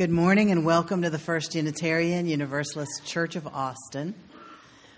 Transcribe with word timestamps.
Good 0.00 0.08
morning 0.08 0.50
and 0.50 0.64
welcome 0.64 1.02
to 1.02 1.10
the 1.10 1.18
First 1.18 1.54
Unitarian 1.54 2.26
Universalist 2.26 3.04
Church 3.04 3.36
of 3.36 3.46
Austin. 3.46 4.14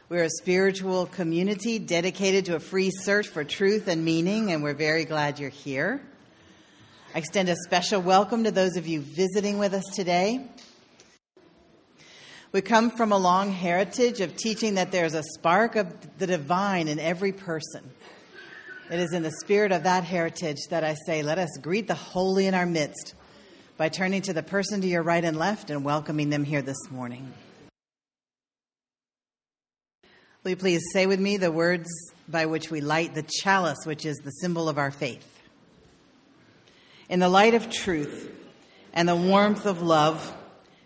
We're 0.09 0.23
a 0.23 0.31
spiritual 0.31 1.07
community 1.07 1.81
dedicated 1.81 2.45
to 2.45 2.55
a 2.55 2.61
free 2.61 2.93
search 2.93 3.27
for 3.27 3.43
truth 3.43 3.89
and 3.89 4.05
meaning, 4.05 4.53
and 4.53 4.63
we're 4.63 4.75
very 4.75 5.05
glad 5.05 5.41
you're 5.41 5.51
here. 5.51 6.01
I 7.17 7.19
extend 7.19 7.49
a 7.49 7.57
special 7.65 8.01
welcome 8.01 8.45
to 8.45 8.53
those 8.53 8.77
of 8.77 8.87
you 8.87 9.01
visiting 9.01 9.59
with 9.59 9.75
us 9.75 9.83
today. 9.93 10.47
We 12.53 12.61
come 12.61 12.93
from 12.93 13.11
a 13.11 13.19
long 13.19 13.51
heritage 13.51 14.21
of 14.21 14.37
teaching 14.37 14.77
that 14.77 14.93
there's 14.93 15.15
a 15.15 15.25
spark 15.35 15.75
of 15.75 16.17
the 16.21 16.29
divine 16.29 16.87
in 16.87 17.01
every 17.01 17.33
person. 17.33 17.91
It 18.89 19.01
is 19.01 19.13
in 19.13 19.25
the 19.25 19.33
spirit 19.43 19.73
of 19.73 19.83
that 19.83 20.05
heritage 20.05 20.59
that 20.71 20.85
I 20.85 20.95
say, 20.95 21.25
let 21.25 21.39
us 21.39 21.51
greet 21.61 21.89
the 21.89 21.95
holy 21.95 22.47
in 22.47 22.55
our 22.55 22.67
midst 22.67 23.17
by 23.83 23.89
turning 23.89 24.23
to 24.23 24.33
the 24.33 24.45
person 24.45 24.81
to 24.81 24.87
your 24.87 25.03
right 25.03 25.25
and 25.25 25.37
left 25.37 25.69
and 25.69 25.85
welcoming 25.85 26.31
them 26.31 26.45
here 26.45 26.63
this 26.63 26.89
morning. 26.89 27.33
Will 30.45 30.51
you 30.51 30.57
please 30.57 30.85
say 30.93 31.07
with 31.07 31.19
me 31.19 31.37
the 31.37 31.51
words 31.51 31.89
by 32.29 32.47
which 32.47 32.71
we 32.71 32.81
light 32.81 33.17
the 33.17 33.25
chalice, 33.25 33.85
which 33.85 34.07
is 34.07 34.17
the 34.19 34.31
symbol 34.31 34.69
of 34.69 34.79
our 34.79 34.93
faith? 34.93 35.27
In 37.09 37.19
the 37.19 37.29
light 37.29 37.55
of 37.55 37.71
truth 37.71 38.31
and 38.93 39.09
the 39.09 39.17
warmth 39.17 39.67
of 39.67 39.83
love, 39.83 40.33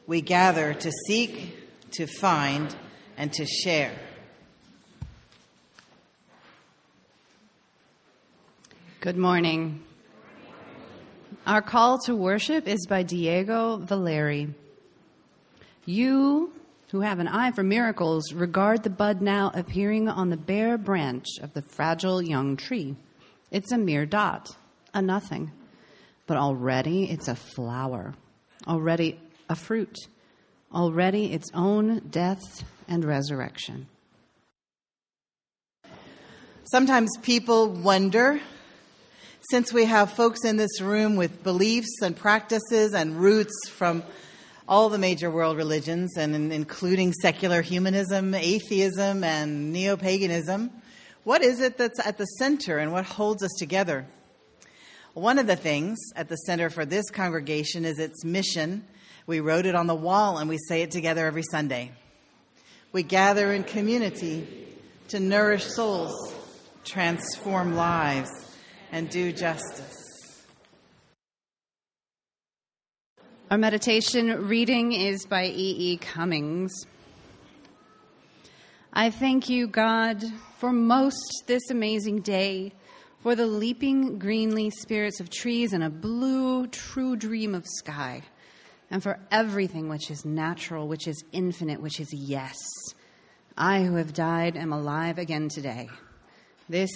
we 0.06 0.22
gather 0.22 0.72
to 0.72 0.90
seek, 1.06 1.54
to 1.90 2.06
find, 2.06 2.74
and 3.18 3.30
to 3.34 3.44
share. 3.44 3.92
Good 9.00 9.18
morning. 9.18 9.82
Our 11.46 11.62
call 11.62 12.00
to 12.06 12.16
worship 12.16 12.66
is 12.66 12.88
by 12.88 13.04
Diego 13.04 13.76
Valeri. 13.76 14.52
You 15.84 16.52
who 16.90 17.02
have 17.02 17.20
an 17.20 17.28
eye 17.28 17.52
for 17.52 17.62
miracles 17.62 18.32
regard 18.32 18.82
the 18.82 18.90
bud 18.90 19.22
now 19.22 19.52
appearing 19.54 20.08
on 20.08 20.30
the 20.30 20.36
bare 20.36 20.76
branch 20.76 21.26
of 21.40 21.54
the 21.54 21.62
fragile 21.62 22.20
young 22.20 22.56
tree. 22.56 22.96
It's 23.52 23.70
a 23.70 23.78
mere 23.78 24.06
dot, 24.06 24.56
a 24.92 25.00
nothing. 25.00 25.52
But 26.26 26.36
already 26.36 27.08
it's 27.08 27.28
a 27.28 27.36
flower, 27.36 28.14
already 28.66 29.20
a 29.48 29.54
fruit, 29.54 29.96
already 30.74 31.32
its 31.32 31.48
own 31.54 32.08
death 32.10 32.64
and 32.88 33.04
resurrection. 33.04 33.86
Sometimes 36.64 37.16
people 37.22 37.68
wonder, 37.70 38.40
since 39.50 39.72
we 39.72 39.84
have 39.84 40.12
folks 40.12 40.44
in 40.44 40.56
this 40.56 40.80
room 40.80 41.14
with 41.14 41.44
beliefs 41.44 42.02
and 42.02 42.16
practices 42.16 42.94
and 42.94 43.16
roots 43.16 43.68
from 43.68 44.02
all 44.68 44.88
the 44.88 44.98
major 44.98 45.30
world 45.30 45.56
religions, 45.56 46.16
and 46.16 46.52
including 46.52 47.12
secular 47.12 47.62
humanism, 47.62 48.34
atheism, 48.34 49.22
and 49.22 49.72
neo 49.72 49.96
paganism, 49.96 50.70
what 51.22 51.42
is 51.42 51.60
it 51.60 51.78
that's 51.78 52.04
at 52.04 52.18
the 52.18 52.24
center 52.24 52.78
and 52.78 52.90
what 52.90 53.04
holds 53.04 53.44
us 53.44 53.52
together? 53.58 54.06
One 55.14 55.38
of 55.38 55.46
the 55.46 55.56
things 55.56 55.98
at 56.16 56.28
the 56.28 56.36
center 56.36 56.68
for 56.68 56.84
this 56.84 57.08
congregation 57.10 57.84
is 57.84 57.98
its 58.00 58.24
mission. 58.24 58.84
We 59.26 59.40
wrote 59.40 59.66
it 59.66 59.76
on 59.76 59.86
the 59.86 59.94
wall 59.94 60.38
and 60.38 60.48
we 60.48 60.58
say 60.58 60.82
it 60.82 60.90
together 60.90 61.26
every 61.26 61.44
Sunday. 61.44 61.92
We 62.92 63.04
gather 63.04 63.52
in 63.52 63.62
community 63.62 64.66
to 65.08 65.20
nourish 65.20 65.64
souls, 65.64 66.34
transform 66.84 67.76
lives, 67.76 68.30
and 68.92 69.10
do 69.10 69.32
justice. 69.32 69.96
Our 73.50 73.58
meditation 73.58 74.48
reading 74.48 74.92
is 74.92 75.24
by 75.26 75.44
E. 75.44 75.76
E. 75.92 75.96
Cummings. 75.98 76.72
I 78.92 79.10
thank 79.10 79.48
you, 79.48 79.68
God, 79.68 80.24
for 80.58 80.72
most 80.72 81.44
this 81.46 81.70
amazing 81.70 82.22
day 82.22 82.72
for 83.20 83.34
the 83.34 83.46
leaping 83.46 84.18
greenly 84.18 84.70
spirits 84.70 85.20
of 85.20 85.30
trees 85.30 85.72
and 85.72 85.84
a 85.84 85.90
blue, 85.90 86.66
true 86.68 87.16
dream 87.16 87.54
of 87.54 87.64
sky, 87.66 88.22
and 88.90 89.02
for 89.02 89.18
everything 89.30 89.88
which 89.88 90.10
is 90.10 90.24
natural, 90.24 90.88
which 90.88 91.06
is 91.06 91.24
infinite, 91.32 91.80
which 91.80 92.00
is 92.00 92.12
yes. 92.12 92.56
I 93.56 93.82
who 93.82 93.96
have 93.96 94.12
died 94.12 94.56
am 94.56 94.72
alive 94.72 95.18
again 95.18 95.48
today. 95.48 95.88
This 96.68 96.90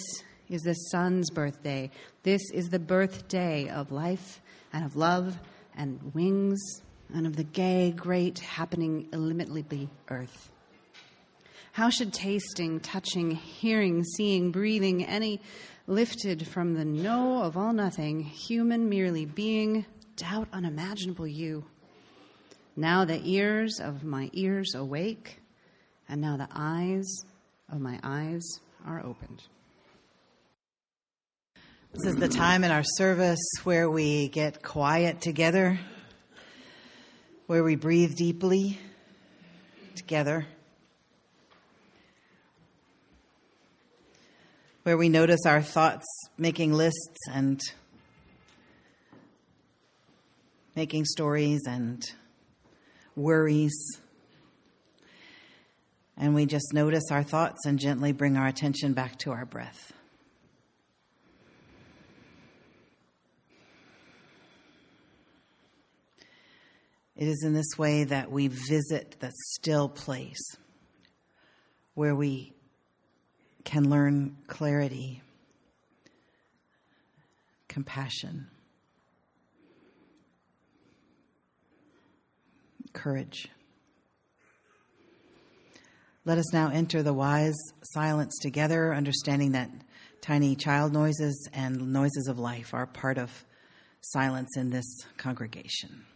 is 0.51 0.63
the 0.63 0.73
sun's 0.73 1.29
birthday. 1.29 1.89
This 2.23 2.41
is 2.53 2.69
the 2.69 2.79
birthday 2.79 3.69
of 3.69 3.91
life 3.91 4.41
and 4.73 4.83
of 4.83 4.95
love 4.95 5.37
and 5.75 6.13
wings 6.13 6.59
and 7.13 7.25
of 7.25 7.35
the 7.35 7.43
gay, 7.43 7.91
great, 7.91 8.39
happening, 8.39 9.07
illimitably 9.13 9.89
earth. 10.09 10.51
How 11.71 11.89
should 11.89 12.13
tasting, 12.13 12.81
touching, 12.81 13.31
hearing, 13.31 14.03
seeing, 14.03 14.51
breathing, 14.51 15.05
any 15.05 15.39
lifted 15.87 16.47
from 16.47 16.73
the 16.73 16.85
no 16.85 17.43
of 17.43 17.55
all 17.55 17.71
nothing, 17.71 18.19
human 18.19 18.89
merely 18.89 19.25
being, 19.25 19.85
doubt 20.17 20.49
unimaginable 20.51 21.27
you. 21.27 21.65
Now 22.75 23.05
the 23.05 23.21
ears 23.23 23.79
of 23.81 24.03
my 24.03 24.29
ears 24.33 24.75
awake, 24.75 25.41
and 26.09 26.19
now 26.19 26.35
the 26.37 26.49
eyes 26.51 27.25
of 27.69 27.79
my 27.79 27.99
eyes 28.03 28.43
are 28.85 29.05
opened. 29.05 29.43
This 31.93 32.13
is 32.13 32.15
the 32.15 32.29
time 32.29 32.63
in 32.63 32.71
our 32.71 32.83
service 32.83 33.39
where 33.63 33.89
we 33.89 34.29
get 34.29 34.63
quiet 34.63 35.19
together, 35.21 35.79
where 37.47 37.63
we 37.63 37.75
breathe 37.75 38.15
deeply 38.15 38.79
together. 39.95 40.45
where 44.83 44.97
we 44.97 45.09
notice 45.09 45.45
our 45.45 45.61
thoughts 45.61 46.05
making 46.37 46.73
lists 46.73 47.27
and 47.31 47.61
making 50.75 51.05
stories 51.05 51.61
and 51.67 52.03
worries. 53.15 53.75
And 56.17 56.33
we 56.33 56.45
just 56.45 56.73
notice 56.73 57.03
our 57.11 57.23
thoughts 57.23 57.65
and 57.65 57.79
gently 57.79 58.11
bring 58.11 58.37
our 58.37 58.47
attention 58.47 58.93
back 58.93 59.19
to 59.19 59.31
our 59.31 59.45
breath. 59.45 59.93
It 67.21 67.27
is 67.27 67.43
in 67.43 67.53
this 67.53 67.77
way 67.77 68.03
that 68.05 68.31
we 68.31 68.47
visit 68.47 69.17
the 69.19 69.31
still 69.51 69.87
place 69.87 70.41
where 71.93 72.15
we 72.15 72.51
can 73.63 73.91
learn 73.91 74.37
clarity, 74.47 75.21
compassion, 77.67 78.47
courage. 82.91 83.49
Let 86.25 86.39
us 86.39 86.51
now 86.51 86.71
enter 86.71 87.03
the 87.03 87.13
wise 87.13 87.53
silence 87.83 88.35
together, 88.41 88.95
understanding 88.95 89.51
that 89.51 89.69
tiny 90.21 90.55
child 90.55 90.91
noises 90.91 91.47
and 91.53 91.93
noises 91.93 92.27
of 92.27 92.39
life 92.39 92.73
are 92.73 92.87
part 92.87 93.19
of 93.19 93.45
silence 94.01 94.57
in 94.57 94.71
this 94.71 95.05
congregation. 95.17 96.07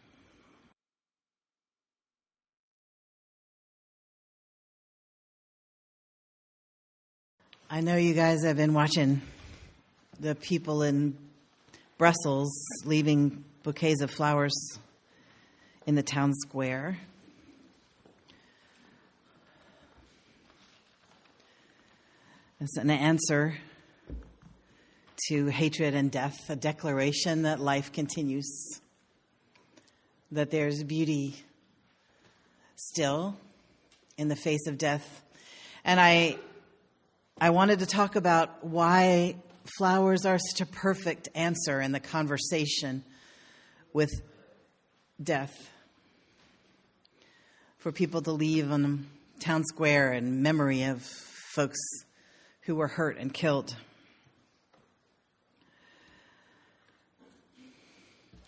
I 7.76 7.82
know 7.82 7.98
you 7.98 8.14
guys 8.14 8.46
have 8.46 8.56
been 8.56 8.74
watching 8.74 9.22
the 10.18 10.34
people 10.34 10.82
in 10.82 11.18
Brussels 11.98 12.50
leaving 12.86 13.44
bouquets 13.64 14.00
of 14.00 14.10
flowers 14.10 14.54
in 15.86 15.96
the 15.96 16.02
town 16.02 16.34
square. 16.36 16.98
It's 22.62 22.78
an 22.78 22.90
answer 22.90 23.58
to 25.28 25.48
hatred 25.48 25.96
and 25.96 26.10
death, 26.10 26.50
a 26.50 26.56
declaration 26.56 27.42
that 27.42 27.60
life 27.60 27.92
continues, 27.92 28.80
that 30.32 30.50
there's 30.50 30.82
beauty 30.82 31.36
still 32.78 33.36
in 34.18 34.30
the 34.30 34.38
face 34.38 34.66
of 34.66 34.78
death. 34.78 35.24
And 35.84 36.00
I 36.00 36.38
I 37.38 37.50
wanted 37.50 37.80
to 37.80 37.86
talk 37.86 38.16
about 38.16 38.64
why 38.64 39.36
flowers 39.78 40.26
are 40.26 40.40
such 40.40 40.62
a 40.62 40.66
perfect 40.66 41.28
answer 41.36 41.82
in 41.82 41.92
the 41.92 42.00
conversation 42.00 43.04
with 43.92 44.22
death. 45.22 45.70
For 47.78 47.92
people 47.92 48.22
to 48.22 48.32
leave 48.32 48.72
on 48.72 49.08
town 49.42 49.66
square 49.66 50.14
in 50.14 50.44
memory 50.44 50.84
of 50.84 51.02
folks 51.02 51.80
who 52.62 52.76
were 52.76 52.88
hurt 52.88 53.18
and 53.18 53.34
killed. 53.34 53.76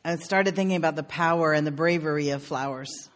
I 0.06 0.16
started 0.16 0.56
thinking 0.56 0.78
about 0.78 0.96
the 0.96 1.04
power 1.04 1.52
and 1.52 1.68
the 1.68 1.72
bravery 1.72 2.30
of 2.30 2.42
flowers. 2.42 3.10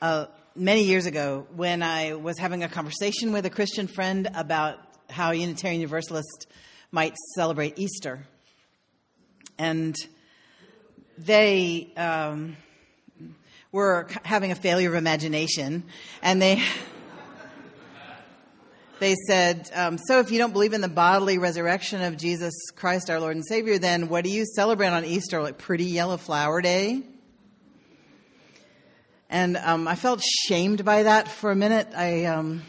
Uh, 0.00 0.26
many 0.56 0.84
years 0.84 1.06
ago, 1.06 1.46
when 1.54 1.82
I 1.82 2.14
was 2.14 2.38
having 2.38 2.62
a 2.62 2.68
conversation 2.68 3.32
with 3.32 3.46
a 3.46 3.50
Christian 3.50 3.86
friend 3.86 4.28
about 4.34 4.78
how 5.10 5.32
Unitarian 5.32 5.80
Universalists 5.80 6.46
might 6.92 7.14
celebrate 7.34 7.78
Easter, 7.78 8.26
and 9.58 9.96
they 11.18 11.92
um, 11.96 12.56
were 13.72 14.08
having 14.24 14.52
a 14.52 14.54
failure 14.54 14.88
of 14.88 14.94
imagination, 14.94 15.84
and 16.22 16.40
they 16.40 16.62
they 19.00 19.14
said, 19.26 19.70
um, 19.74 19.98
So 19.98 20.20
if 20.20 20.30
you 20.30 20.38
don't 20.38 20.52
believe 20.52 20.72
in 20.72 20.80
the 20.80 20.88
bodily 20.88 21.38
resurrection 21.38 22.02
of 22.02 22.16
Jesus 22.16 22.54
Christ, 22.76 23.10
our 23.10 23.20
Lord 23.20 23.36
and 23.36 23.44
Savior, 23.46 23.78
then 23.78 24.08
what 24.08 24.24
do 24.24 24.30
you 24.30 24.44
celebrate 24.46 24.88
on 24.88 25.04
Easter? 25.04 25.42
Like 25.42 25.58
Pretty 25.58 25.84
Yellow 25.84 26.16
Flower 26.16 26.60
Day? 26.60 27.02
And 29.30 29.56
um, 29.56 29.88
I 29.88 29.94
felt 29.94 30.22
shamed 30.22 30.84
by 30.84 31.04
that 31.04 31.28
for 31.28 31.50
a 31.50 31.56
minute. 31.56 31.88
I, 31.96 32.26
um, 32.26 32.62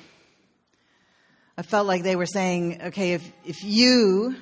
I 1.58 1.62
felt 1.62 1.88
like 1.88 2.04
they 2.04 2.16
were 2.16 2.26
saying, 2.26 2.82
okay, 2.86 3.14
if, 3.14 3.32
if 3.46 3.64
you 3.64 4.36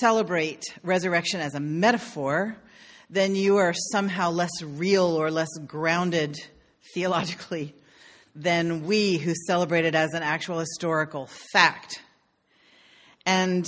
celebrate 0.00 0.64
resurrection 0.82 1.40
as 1.40 1.54
a 1.54 1.60
metaphor, 1.60 2.56
then 3.10 3.34
you 3.34 3.56
are 3.56 3.72
somehow 3.92 4.30
less 4.30 4.62
real 4.62 5.06
or 5.06 5.30
less 5.30 5.48
grounded 5.66 6.36
theologically 6.94 7.74
than 8.34 8.86
we 8.86 9.16
who 9.18 9.34
celebrate 9.46 9.84
it 9.84 9.94
as 9.94 10.12
an 10.14 10.22
actual 10.22 10.58
historical 10.58 11.28
fact. 11.52 12.02
And, 13.24 13.66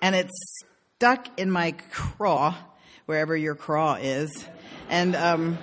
and 0.00 0.14
it's 0.14 0.32
stuck 0.96 1.38
in 1.38 1.50
my 1.50 1.72
craw, 1.90 2.54
wherever 3.06 3.36
your 3.36 3.54
craw 3.54 3.94
is. 3.94 4.30
And, 4.88 5.16
um, 5.16 5.58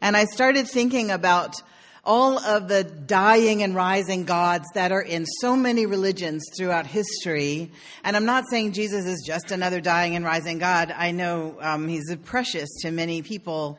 and 0.00 0.16
I 0.16 0.24
started 0.24 0.68
thinking 0.68 1.10
about 1.10 1.56
all 2.04 2.38
of 2.38 2.68
the 2.68 2.84
dying 2.84 3.62
and 3.62 3.74
rising 3.74 4.24
gods 4.24 4.66
that 4.74 4.92
are 4.92 5.02
in 5.02 5.26
so 5.40 5.54
many 5.54 5.84
religions 5.84 6.42
throughout 6.56 6.86
history. 6.86 7.70
And 8.02 8.16
I'm 8.16 8.24
not 8.24 8.44
saying 8.50 8.72
Jesus 8.72 9.04
is 9.04 9.22
just 9.26 9.50
another 9.50 9.80
dying 9.80 10.16
and 10.16 10.24
rising 10.24 10.58
God. 10.58 10.94
I 10.96 11.10
know 11.10 11.58
um, 11.60 11.86
he's 11.86 12.16
precious 12.24 12.68
to 12.80 12.90
many 12.90 13.20
people 13.20 13.78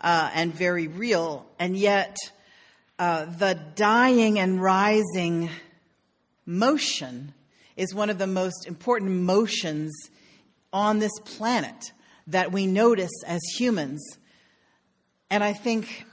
uh, 0.00 0.30
and 0.32 0.54
very 0.54 0.88
real. 0.88 1.44
And 1.58 1.76
yet, 1.76 2.16
uh, 2.98 3.26
the 3.26 3.58
dying 3.74 4.38
and 4.38 4.62
rising 4.62 5.50
motion 6.46 7.34
is 7.76 7.94
one 7.94 8.08
of 8.08 8.18
the 8.18 8.26
most 8.26 8.66
important 8.66 9.10
motions 9.10 9.92
on 10.72 10.98
this 10.98 11.12
planet 11.24 11.92
that 12.28 12.52
we 12.52 12.66
notice 12.66 13.22
as 13.26 13.40
humans. 13.56 14.18
And 15.30 15.42
I 15.42 15.52
think 15.52 16.06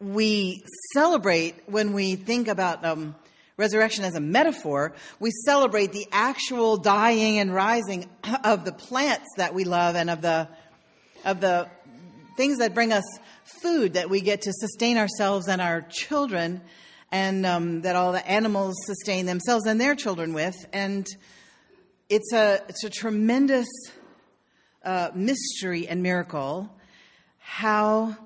we 0.00 0.64
celebrate 0.92 1.54
when 1.66 1.92
we 1.92 2.16
think 2.16 2.48
about 2.48 2.84
um, 2.84 3.16
resurrection 3.56 4.04
as 4.04 4.14
a 4.14 4.20
metaphor, 4.20 4.94
we 5.18 5.30
celebrate 5.44 5.92
the 5.92 6.06
actual 6.12 6.76
dying 6.76 7.38
and 7.38 7.52
rising 7.52 8.08
of 8.44 8.64
the 8.64 8.72
plants 8.72 9.26
that 9.36 9.54
we 9.54 9.64
love 9.64 9.96
and 9.96 10.08
of 10.08 10.22
the 10.22 10.48
of 11.24 11.40
the 11.40 11.68
things 12.36 12.58
that 12.58 12.72
bring 12.72 12.92
us 12.92 13.02
food 13.60 13.94
that 13.94 14.08
we 14.08 14.20
get 14.20 14.42
to 14.42 14.52
sustain 14.52 14.96
ourselves 14.96 15.48
and 15.48 15.60
our 15.60 15.82
children, 15.90 16.60
and 17.10 17.44
um, 17.44 17.80
that 17.82 17.96
all 17.96 18.12
the 18.12 18.26
animals 18.26 18.76
sustain 18.86 19.26
themselves 19.26 19.66
and 19.66 19.80
their 19.80 19.96
children 19.96 20.32
with. 20.32 20.54
And 20.72 21.06
it's 22.08 22.32
a, 22.32 22.62
it's 22.68 22.84
a 22.84 22.90
tremendous 22.90 23.68
uh, 24.84 25.10
mystery 25.14 25.86
and 25.86 26.02
miracle 26.02 26.70
how 27.38 28.16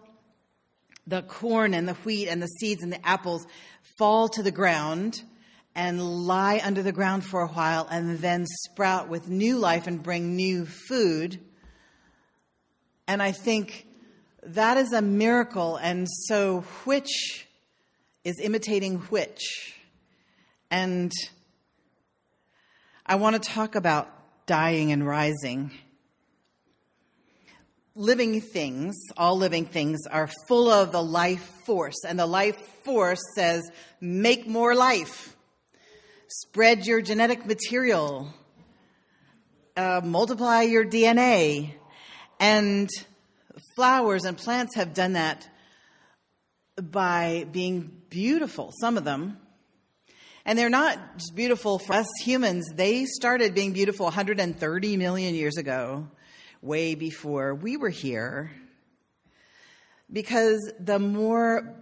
the 1.07 1.23
corn 1.23 1.75
and 1.75 1.89
the 1.89 1.95
wheat 1.95 2.29
and 2.29 2.43
the 2.43 2.47
seeds 2.47 2.83
and 2.83 2.93
the 2.93 3.07
apples 3.07 3.47
fall 3.99 4.29
to 4.29 4.43
the 4.43 4.51
ground 4.51 5.23
and 5.75 6.27
lie 6.27 6.61
under 6.63 6.83
the 6.83 6.93
ground 6.93 7.25
for 7.25 7.41
a 7.41 7.49
while 7.49 7.89
and 7.91 8.19
then 8.19 8.45
sprout 8.47 9.09
with 9.09 9.29
new 9.29 9.59
life 9.59 9.87
and 9.87 10.03
bring 10.03 10.37
new 10.37 10.67
food. 10.67 11.41
And 13.09 13.23
I 13.23 13.33
think 13.33 13.87
that 14.43 14.77
is 14.77 14.93
a 14.93 15.03
miracle. 15.03 15.77
And 15.77 16.07
so, 16.27 16.61
which 16.85 17.47
is 18.25 18.39
imitating 18.41 18.99
which? 18.99 19.75
And 20.71 21.13
I 23.05 23.17
want 23.17 23.43
to 23.43 23.51
talk 23.51 23.75
about 23.75 24.09
dying 24.47 24.93
and 24.93 25.05
rising. 25.05 25.73
Living 27.97 28.41
things, 28.41 28.95
all 29.17 29.37
living 29.37 29.67
things, 29.67 30.07
are 30.09 30.31
full 30.47 30.71
of 30.71 30.93
the 30.93 31.03
life 31.03 31.43
force. 31.67 32.05
And 32.07 32.19
the 32.19 32.27
life 32.27 32.57
force 32.85 33.21
says, 33.35 33.69
make 34.01 34.47
more 34.47 34.75
life, 34.75 35.37
spread 36.29 36.87
your 36.87 37.03
genetic 37.03 37.45
material, 37.45 38.33
uh, 39.77 40.01
multiply 40.05 40.63
your 40.63 40.85
DNA. 40.85 41.75
And 42.39 42.89
flowers 43.75 44.25
and 44.25 44.37
plants 44.39 44.77
have 44.77 44.95
done 44.95 45.15
that 45.15 45.49
by 46.81 47.47
being 47.51 48.03
beautiful, 48.09 48.71
some 48.81 48.97
of 48.97 49.05
them. 49.05 49.39
And 50.45 50.59
they're 50.59 50.71
not 50.71 50.99
just 51.19 51.35
beautiful 51.35 51.79
for 51.79 51.95
us 51.95 52.07
humans, 52.25 52.67
they 52.75 53.05
started 53.05 53.55
being 53.55 53.73
beautiful 53.73 54.05
130 54.05 54.97
million 54.97 55.35
years 55.35 55.57
ago, 55.57 56.09
way 56.61 56.95
before 56.95 57.55
we 57.55 57.77
were 57.77 57.91
here. 57.91 58.51
Because 60.13 60.73
the 60.81 60.99
more 60.99 61.75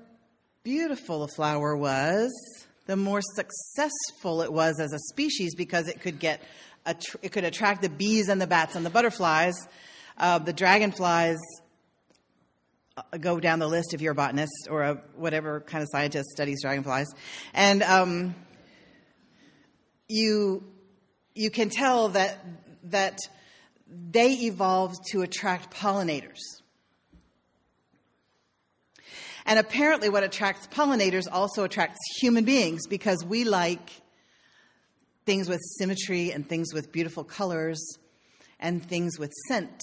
beautiful 0.63 1.23
a 1.23 1.29
flower 1.29 1.77
was, 1.77 2.31
the 2.87 2.97
more 2.97 3.21
successful 3.23 4.43
it 4.43 4.53
was 4.53 4.79
as 4.79 4.93
a 4.93 4.99
species 4.99 5.55
because 5.55 5.89
it 5.89 6.01
could 6.01 6.19
get 6.19 6.43
it 6.87 7.33
could 7.33 7.45
attract 7.45 7.83
the 7.83 7.89
bees 7.89 8.29
and 8.29 8.41
the 8.41 8.47
bats 8.47 8.75
and 8.75 8.85
the 8.85 8.91
butterflies. 8.91 9.55
Uh, 10.17 10.39
the 10.39 10.53
dragonflies 10.53 11.39
go 13.21 13.41
down 13.41 13.59
the 13.59 13.69
list 13.69 13.95
if 13.95 14.01
you're 14.01 14.13
a 14.13 14.15
botanist 14.15 14.69
or 14.69 14.83
a 14.83 14.95
whatever 15.17 15.61
kind 15.61 15.83
of 15.83 15.89
scientist 15.91 16.31
studies 16.31 16.63
dragonflies, 16.63 17.07
and 17.55 17.83
um, 17.83 18.35
you 20.11 20.65
you 21.35 21.51
can 21.51 21.71
tell 21.71 22.09
that 22.11 22.45
that 22.85 23.19
they 23.89 24.33
evolved 24.33 24.99
to 25.11 25.23
attract 25.23 25.75
pollinators. 25.75 26.41
And 29.47 29.59
apparently, 29.59 30.09
what 30.09 30.23
attracts 30.23 30.67
pollinators 30.69 31.27
also 31.31 31.65
attracts 31.65 31.99
human 32.21 32.45
beings 32.45 32.87
because 32.87 33.25
we 33.25 33.45
like 33.45 34.03
things 35.25 35.49
with 35.49 35.61
symmetry 35.79 36.33
and 36.33 36.49
things 36.49 36.73
with 36.75 36.93
beautiful 36.93 37.25
colors 37.25 37.81
and 38.59 38.85
things 38.85 39.19
with 39.19 39.33
scent. 39.49 39.81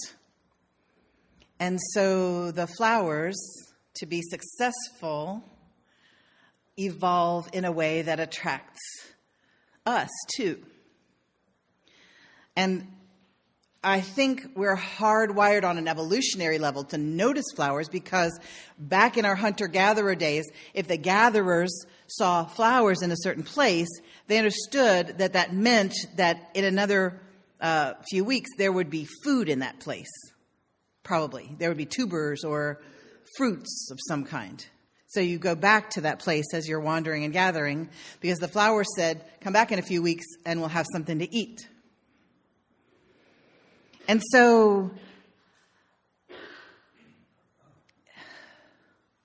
And 1.60 1.78
so 1.92 2.50
the 2.52 2.66
flowers, 2.66 3.36
to 3.94 4.06
be 4.06 4.22
successful, 4.22 5.42
evolve 6.78 7.48
in 7.52 7.64
a 7.64 7.72
way 7.72 8.02
that 8.02 8.20
attracts 8.20 8.80
us 9.86 10.10
too. 10.36 10.62
And 12.56 12.86
I 13.82 14.00
think 14.00 14.48
we're 14.56 14.76
hardwired 14.76 15.64
on 15.64 15.78
an 15.78 15.86
evolutionary 15.86 16.58
level 16.58 16.84
to 16.84 16.98
notice 16.98 17.46
flowers 17.54 17.88
because 17.88 18.38
back 18.78 19.16
in 19.16 19.24
our 19.24 19.36
hunter 19.36 19.68
gatherer 19.68 20.16
days, 20.16 20.50
if 20.74 20.88
the 20.88 20.96
gatherers 20.96 21.72
saw 22.08 22.44
flowers 22.44 23.02
in 23.02 23.12
a 23.12 23.16
certain 23.16 23.44
place, 23.44 23.88
they 24.26 24.38
understood 24.38 25.18
that 25.18 25.34
that 25.34 25.54
meant 25.54 25.94
that 26.16 26.50
in 26.54 26.64
another 26.64 27.20
uh, 27.60 27.94
few 28.10 28.24
weeks 28.24 28.50
there 28.58 28.72
would 28.72 28.90
be 28.90 29.06
food 29.24 29.48
in 29.48 29.60
that 29.60 29.78
place 29.80 30.10
probably. 31.08 31.50
There 31.58 31.70
would 31.70 31.78
be 31.78 31.86
tubers 31.86 32.44
or 32.44 32.80
fruits 33.38 33.88
of 33.90 33.98
some 34.06 34.24
kind. 34.24 34.64
So 35.10 35.20
you 35.20 35.38
go 35.38 35.54
back 35.54 35.88
to 35.90 36.02
that 36.02 36.18
place 36.18 36.44
as 36.52 36.68
you're 36.68 36.80
wandering 36.80 37.24
and 37.24 37.32
gathering 37.32 37.88
because 38.20 38.38
the 38.38 38.48
flower 38.48 38.84
said, 38.84 39.24
Come 39.40 39.54
back 39.54 39.72
in 39.72 39.78
a 39.78 39.82
few 39.82 40.02
weeks 40.02 40.26
and 40.44 40.60
we'll 40.60 40.68
have 40.68 40.86
something 40.92 41.20
to 41.20 41.34
eat. 41.34 41.66
And 44.06 44.22
so 44.32 44.90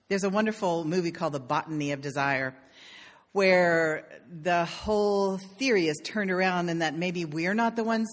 there's 0.07 0.23
a 0.23 0.29
wonderful 0.29 0.85
movie 0.85 1.11
called 1.11 1.33
The 1.33 1.41
Botany 1.41 1.91
of 1.91 1.99
Desire 1.99 2.55
where 3.33 4.07
the 4.41 4.63
whole 4.63 5.37
theory 5.57 5.87
is 5.87 5.99
turned 6.05 6.31
around 6.31 6.69
and 6.69 6.81
that 6.81 6.95
maybe 6.95 7.25
we're 7.25 7.53
not 7.53 7.75
the 7.75 7.83
ones 7.83 8.07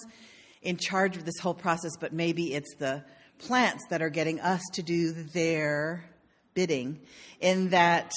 in 0.60 0.76
charge 0.76 1.16
of 1.16 1.24
this 1.24 1.38
whole 1.38 1.54
process, 1.54 1.92
but 2.00 2.12
maybe 2.12 2.52
it's 2.52 2.74
the 2.80 3.04
plants 3.38 3.84
that 3.90 4.02
are 4.02 4.10
getting 4.10 4.40
us 4.40 4.62
to 4.72 4.82
do 4.82 5.12
their 5.12 6.09
bidding, 6.54 7.00
in 7.40 7.70
that 7.70 8.12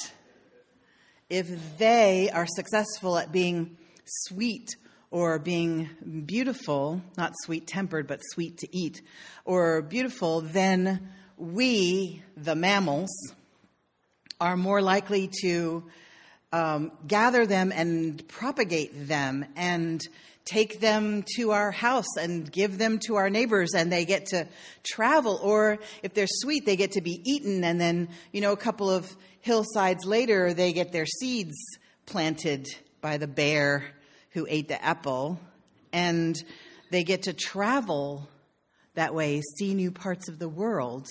if 1.30 1.78
they 1.78 2.30
are 2.30 2.46
successful 2.46 3.18
at 3.18 3.32
being 3.32 3.76
sweet 4.04 4.76
or 5.10 5.38
being 5.38 5.88
beautiful, 6.26 7.00
not 7.16 7.32
sweet 7.42 7.66
tempered, 7.66 8.06
but 8.06 8.20
sweet 8.32 8.58
to 8.58 8.68
eat, 8.76 9.00
or 9.44 9.82
beautiful, 9.82 10.40
then 10.40 11.08
we, 11.36 12.22
the 12.36 12.54
mammals, 12.54 13.10
are 14.40 14.56
more 14.56 14.82
likely 14.82 15.30
to 15.40 15.84
um, 16.52 16.92
gather 17.06 17.46
them 17.46 17.72
and 17.72 18.26
propagate 18.28 19.08
them 19.08 19.44
and 19.56 20.00
take 20.44 20.80
them 20.80 21.24
to 21.36 21.52
our 21.52 21.70
house 21.70 22.16
and 22.18 22.50
give 22.50 22.76
them 22.78 22.98
to 23.06 23.16
our 23.16 23.30
neighbors 23.30 23.74
and 23.74 23.90
they 23.90 24.04
get 24.04 24.26
to 24.26 24.46
travel. 24.82 25.38
Or 25.42 25.78
if 26.02 26.14
they're 26.14 26.26
sweet 26.28 26.66
they 26.66 26.76
get 26.76 26.92
to 26.92 27.00
be 27.00 27.20
eaten 27.24 27.64
and 27.64 27.80
then 27.80 28.08
you 28.32 28.40
know 28.40 28.52
a 28.52 28.56
couple 28.56 28.90
of 28.90 29.10
hillsides 29.40 30.04
later 30.04 30.52
they 30.52 30.72
get 30.72 30.92
their 30.92 31.06
seeds 31.06 31.56
planted 32.06 32.66
by 33.00 33.16
the 33.16 33.26
bear 33.26 33.84
who 34.30 34.46
ate 34.48 34.68
the 34.68 34.84
apple 34.84 35.38
and 35.92 36.42
they 36.90 37.04
get 37.04 37.22
to 37.24 37.32
travel 37.32 38.28
that 38.94 39.14
way 39.14 39.40
see 39.58 39.74
new 39.74 39.90
parts 39.90 40.28
of 40.28 40.38
the 40.38 40.48
world 40.48 41.08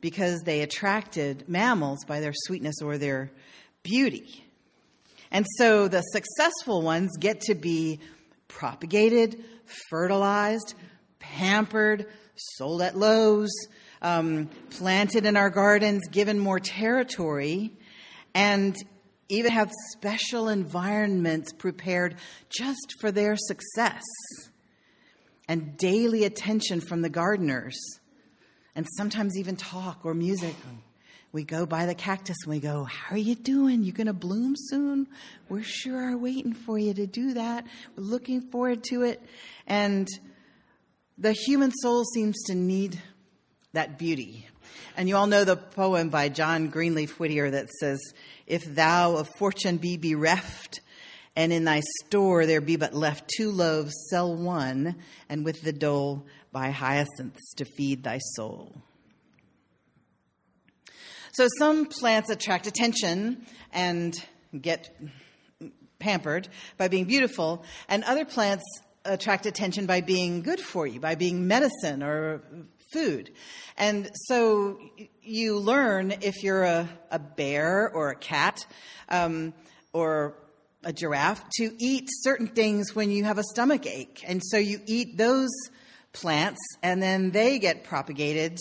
because 0.00 0.40
they 0.42 0.62
attracted 0.62 1.48
mammals 1.48 2.04
by 2.06 2.20
their 2.20 2.32
sweetness 2.34 2.80
or 2.82 2.98
their 2.98 3.30
beauty 3.82 4.44
and 5.30 5.46
so 5.56 5.88
the 5.88 6.02
successful 6.02 6.82
ones 6.82 7.16
get 7.18 7.40
to 7.42 7.54
be 7.54 8.00
propagated, 8.48 9.42
fertilized, 9.88 10.74
pampered, 11.18 12.06
sold 12.36 12.82
at 12.82 12.96
Lowe's, 12.96 13.52
um, 14.02 14.48
planted 14.70 15.26
in 15.26 15.36
our 15.36 15.50
gardens, 15.50 16.02
given 16.10 16.38
more 16.38 16.58
territory, 16.58 17.72
and 18.34 18.74
even 19.28 19.52
have 19.52 19.70
special 19.92 20.48
environments 20.48 21.52
prepared 21.52 22.16
just 22.48 22.94
for 23.00 23.12
their 23.12 23.36
success, 23.36 24.02
and 25.48 25.76
daily 25.76 26.24
attention 26.24 26.80
from 26.80 27.02
the 27.02 27.10
gardeners, 27.10 27.78
and 28.74 28.86
sometimes 28.96 29.38
even 29.38 29.56
talk 29.56 30.00
or 30.04 30.14
music 30.14 30.56
we 31.32 31.44
go 31.44 31.64
by 31.64 31.86
the 31.86 31.94
cactus 31.94 32.36
and 32.44 32.50
we 32.50 32.60
go, 32.60 32.84
How 32.84 33.14
are 33.14 33.18
you 33.18 33.34
doing? 33.34 33.82
You 33.84 33.92
to 34.06 34.12
bloom 34.12 34.54
soon? 34.56 35.06
We're 35.48 35.62
sure 35.62 36.12
are 36.12 36.16
waiting 36.16 36.54
for 36.54 36.78
you 36.78 36.92
to 36.94 37.06
do 37.06 37.34
that. 37.34 37.66
We're 37.96 38.04
looking 38.04 38.40
forward 38.50 38.82
to 38.90 39.02
it. 39.02 39.22
And 39.66 40.08
the 41.16 41.32
human 41.32 41.70
soul 41.70 42.04
seems 42.04 42.36
to 42.46 42.54
need 42.54 43.00
that 43.72 43.98
beauty. 43.98 44.48
And 44.96 45.08
you 45.08 45.16
all 45.16 45.26
know 45.26 45.44
the 45.44 45.56
poem 45.56 46.08
by 46.08 46.28
John 46.28 46.68
Greenleaf 46.68 47.18
Whittier 47.20 47.50
that 47.50 47.68
says, 47.68 48.00
If 48.46 48.64
thou 48.64 49.16
of 49.16 49.28
fortune 49.38 49.76
be 49.76 49.96
bereft, 49.96 50.80
and 51.36 51.52
in 51.52 51.64
thy 51.64 51.80
store 52.04 52.44
there 52.44 52.60
be 52.60 52.76
but 52.76 52.92
left 52.92 53.30
two 53.36 53.52
loaves, 53.52 53.94
sell 54.10 54.34
one, 54.34 54.96
and 55.28 55.44
with 55.44 55.62
the 55.62 55.72
dole 55.72 56.26
buy 56.52 56.70
hyacinths 56.70 57.54
to 57.54 57.64
feed 57.64 58.02
thy 58.02 58.18
soul. 58.34 58.74
So 61.32 61.48
some 61.58 61.86
plants 61.86 62.30
attract 62.30 62.66
attention 62.66 63.46
and 63.72 64.14
get 64.58 64.90
pampered 65.98 66.48
by 66.76 66.88
being 66.88 67.04
beautiful, 67.04 67.64
and 67.88 68.02
other 68.04 68.24
plants 68.24 68.64
attract 69.04 69.46
attention 69.46 69.86
by 69.86 70.00
being 70.00 70.42
good 70.42 70.60
for 70.60 70.86
you, 70.86 71.00
by 71.00 71.14
being 71.14 71.46
medicine 71.46 72.02
or 72.02 72.42
food. 72.92 73.30
And 73.76 74.10
so 74.26 74.78
you 75.22 75.58
learn 75.58 76.12
if 76.20 76.42
you're 76.42 76.64
a, 76.64 76.88
a 77.10 77.18
bear 77.18 77.90
or 77.90 78.10
a 78.10 78.16
cat 78.16 78.66
um, 79.08 79.54
or 79.92 80.34
a 80.82 80.92
giraffe 80.92 81.44
to 81.58 81.70
eat 81.78 82.08
certain 82.10 82.48
things 82.48 82.94
when 82.94 83.10
you 83.10 83.24
have 83.24 83.38
a 83.38 83.44
stomach 83.44 83.86
ache. 83.86 84.24
And 84.26 84.42
so 84.44 84.56
you 84.56 84.80
eat 84.86 85.16
those 85.16 85.50
plants, 86.12 86.58
and 86.82 87.02
then 87.02 87.30
they 87.30 87.58
get 87.58 87.84
propagated 87.84 88.58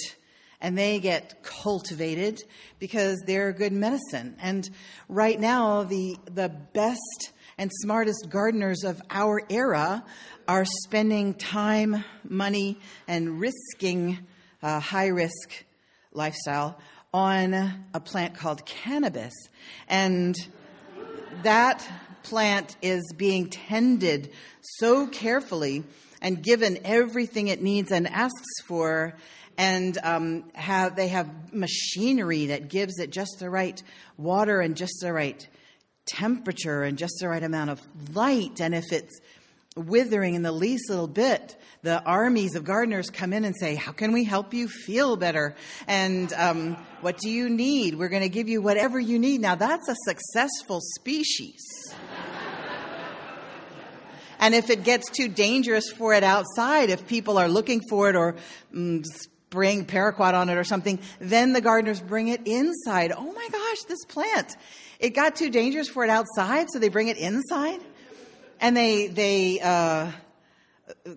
and 0.61 0.77
they 0.77 0.99
get 0.99 1.41
cultivated 1.43 2.41
because 2.79 3.21
they're 3.25 3.53
good 3.53 3.73
medicine. 3.73 4.35
And 4.41 4.69
right 5.07 5.39
now, 5.39 5.83
the, 5.83 6.17
the 6.25 6.49
best 6.49 7.31
and 7.57 7.71
smartest 7.81 8.29
gardeners 8.29 8.83
of 8.83 9.01
our 9.09 9.41
era 9.49 10.03
are 10.47 10.65
spending 10.85 11.33
time, 11.33 12.03
money, 12.27 12.79
and 13.07 13.39
risking 13.39 14.19
a 14.61 14.79
high 14.79 15.07
risk 15.07 15.65
lifestyle 16.11 16.77
on 17.13 17.53
a 17.93 17.99
plant 17.99 18.35
called 18.35 18.65
cannabis. 18.65 19.33
And 19.87 20.35
that 21.43 21.87
plant 22.23 22.75
is 22.81 23.01
being 23.15 23.49
tended 23.49 24.31
so 24.61 25.07
carefully 25.07 25.83
and 26.21 26.43
given 26.43 26.79
everything 26.83 27.47
it 27.47 27.61
needs 27.61 27.91
and 27.91 28.07
asks 28.07 28.61
for 28.67 29.15
and 29.59 29.97
um, 30.03 30.45
have 30.55 30.95
they 30.95 31.09
have 31.09 31.53
machinery 31.53 32.47
that 32.47 32.69
gives 32.69 32.97
it 32.97 33.11
just 33.11 33.39
the 33.39 33.49
right 33.49 33.83
water 34.17 34.61
and 34.61 34.77
just 34.77 35.01
the 35.01 35.11
right 35.11 35.45
temperature 36.07 36.83
and 36.83 36.97
just 36.97 37.15
the 37.19 37.27
right 37.27 37.43
amount 37.43 37.69
of 37.69 37.81
light. 38.15 38.61
And 38.61 38.73
if 38.73 38.93
it's 38.93 39.19
withering 39.75 40.35
in 40.35 40.43
the 40.43 40.53
least 40.53 40.89
little 40.89 41.09
bit, 41.09 41.57
the 41.81 42.01
armies 42.01 42.55
of 42.55 42.63
gardeners 42.63 43.09
come 43.09 43.33
in 43.33 43.43
and 43.43 43.53
say, 43.53 43.75
How 43.75 43.91
can 43.91 44.13
we 44.13 44.23
help 44.23 44.53
you 44.53 44.69
feel 44.69 45.17
better? 45.17 45.57
And 45.89 46.31
um, 46.33 46.77
what 47.01 47.17
do 47.17 47.29
you 47.29 47.49
need? 47.49 47.95
We're 47.95 48.07
going 48.07 48.23
to 48.23 48.29
give 48.29 48.47
you 48.47 48.61
whatever 48.61 48.97
you 48.97 49.19
need. 49.19 49.41
Now, 49.41 49.55
that's 49.55 49.89
a 49.89 49.95
successful 50.05 50.79
species. 50.81 51.59
and 54.39 54.55
if 54.55 54.69
it 54.69 54.85
gets 54.85 55.11
too 55.11 55.27
dangerous 55.27 55.91
for 55.91 56.13
it 56.13 56.23
outside, 56.23 56.89
if 56.89 57.07
people 57.07 57.37
are 57.37 57.49
looking 57.49 57.81
for 57.89 58.09
it 58.09 58.15
or 58.15 58.37
mm, 58.73 59.03
bring 59.49 59.85
paraquat 59.85 60.33
on 60.33 60.49
it 60.49 60.57
or 60.57 60.63
something. 60.63 60.99
Then 61.19 61.53
the 61.53 61.61
gardeners 61.61 62.01
bring 62.01 62.27
it 62.27 62.41
inside. 62.45 63.11
Oh 63.11 63.31
my 63.31 63.47
gosh, 63.51 63.83
this 63.87 64.05
plant. 64.05 64.55
It 64.99 65.11
got 65.11 65.35
too 65.35 65.49
dangerous 65.49 65.87
for 65.87 66.03
it 66.03 66.09
outside, 66.09 66.67
so 66.71 66.79
they 66.79 66.89
bring 66.89 67.07
it 67.07 67.17
inside. 67.17 67.79
And 68.59 68.75
they, 68.75 69.07
they, 69.07 69.59
uh, 69.61 70.11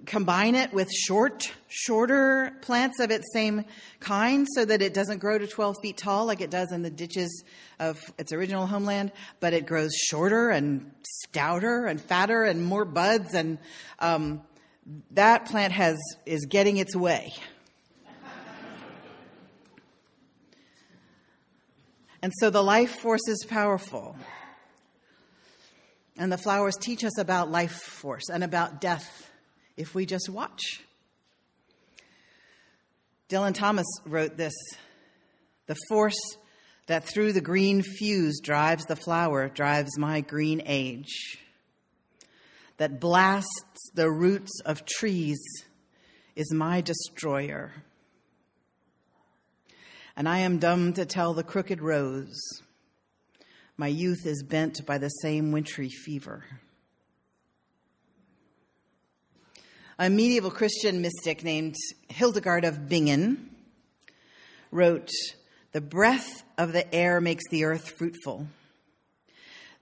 combine 0.06 0.54
it 0.54 0.72
with 0.72 0.90
short, 0.90 1.50
shorter 1.68 2.56
plants 2.62 3.00
of 3.00 3.10
its 3.10 3.32
same 3.32 3.64
kind 4.00 4.46
so 4.54 4.64
that 4.64 4.82
it 4.82 4.94
doesn't 4.94 5.18
grow 5.18 5.38
to 5.38 5.46
12 5.46 5.76
feet 5.82 5.96
tall 5.96 6.26
like 6.26 6.40
it 6.40 6.50
does 6.50 6.72
in 6.72 6.82
the 6.82 6.90
ditches 6.90 7.44
of 7.78 7.98
its 8.18 8.32
original 8.32 8.66
homeland, 8.66 9.12
but 9.40 9.52
it 9.52 9.66
grows 9.66 9.94
shorter 9.94 10.50
and 10.50 10.90
stouter 11.02 11.86
and 11.86 12.00
fatter 12.00 12.44
and 12.44 12.64
more 12.64 12.84
buds. 12.84 13.34
And 13.34 13.58
um, 13.98 14.42
that 15.12 15.46
plant 15.46 15.72
has, 15.72 15.98
is 16.26 16.46
getting 16.46 16.76
its 16.76 16.94
way. 16.94 17.32
And 22.22 22.32
so 22.38 22.50
the 22.50 22.62
life 22.62 23.00
force 23.00 23.26
is 23.26 23.44
powerful. 23.48 24.16
And 26.16 26.30
the 26.30 26.38
flowers 26.38 26.76
teach 26.76 27.04
us 27.04 27.18
about 27.18 27.50
life 27.50 27.72
force 27.72 28.28
and 28.32 28.44
about 28.44 28.80
death 28.80 29.28
if 29.76 29.94
we 29.94 30.06
just 30.06 30.28
watch. 30.28 30.82
Dylan 33.28 33.54
Thomas 33.54 33.86
wrote 34.04 34.36
this 34.36 34.54
The 35.66 35.76
force 35.88 36.20
that 36.86 37.04
through 37.04 37.32
the 37.32 37.40
green 37.40 37.82
fuse 37.82 38.40
drives 38.40 38.84
the 38.84 38.96
flower 38.96 39.48
drives 39.48 39.98
my 39.98 40.20
green 40.20 40.62
age, 40.66 41.38
that 42.76 43.00
blasts 43.00 43.90
the 43.94 44.10
roots 44.10 44.60
of 44.64 44.84
trees 44.84 45.40
is 46.36 46.52
my 46.52 46.80
destroyer 46.80 47.72
and 50.16 50.28
I 50.28 50.38
am 50.38 50.58
dumb 50.58 50.92
to 50.94 51.06
tell 51.06 51.34
the 51.34 51.42
crooked 51.42 51.80
rose. 51.80 52.40
My 53.76 53.88
youth 53.88 54.26
is 54.26 54.42
bent 54.42 54.84
by 54.86 54.98
the 54.98 55.08
same 55.08 55.52
wintry 55.52 55.88
fever. 55.88 56.44
A 59.98 60.10
medieval 60.10 60.50
Christian 60.50 61.00
mystic 61.00 61.44
named 61.44 61.76
Hildegard 62.08 62.64
of 62.64 62.88
Bingen 62.88 63.50
wrote, 64.70 65.10
The 65.72 65.80
breath 65.80 66.42
of 66.58 66.72
the 66.72 66.92
air 66.94 67.20
makes 67.20 67.44
the 67.50 67.64
earth 67.64 67.88
fruitful. 67.90 68.46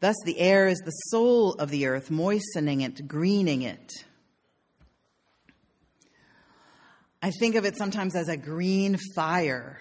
Thus, 0.01 0.17
the 0.25 0.39
air 0.39 0.67
is 0.67 0.79
the 0.79 0.91
soul 0.91 1.55
of 1.55 1.71
the 1.71 1.87
earth, 1.87 2.11
moistening 2.11 2.81
it, 2.81 3.07
greening 3.07 3.63
it. 3.63 3.93
I 7.23 7.31
think 7.31 7.55
of 7.55 7.67
it 7.67 7.77
sometimes 7.77 8.17
as 8.17 8.29
a 8.29 8.37
green 8.37 8.99
fire 9.15 9.79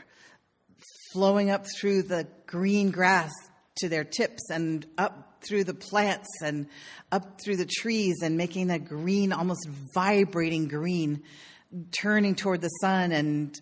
flowing 1.14 1.50
up 1.50 1.66
through 1.80 2.04
the 2.04 2.28
green 2.46 2.92
grass 2.92 3.32
to 3.78 3.90
their 3.90 4.04
tips 4.04 4.50
and 4.52 4.86
up 4.98 5.26
through 5.42 5.64
the 5.64 5.74
plants 5.74 6.28
and 6.44 6.68
up 7.12 7.40
through 7.42 7.56
the 7.56 7.66
trees 7.66 8.18
and 8.22 8.38
making 8.38 8.68
that 8.68 8.86
green, 8.86 9.32
almost 9.32 9.68
vibrating 9.94 10.68
green, 10.68 11.24
turning 11.92 12.36
toward 12.36 12.62
the 12.62 12.70
sun 12.82 13.12
and 13.12 13.60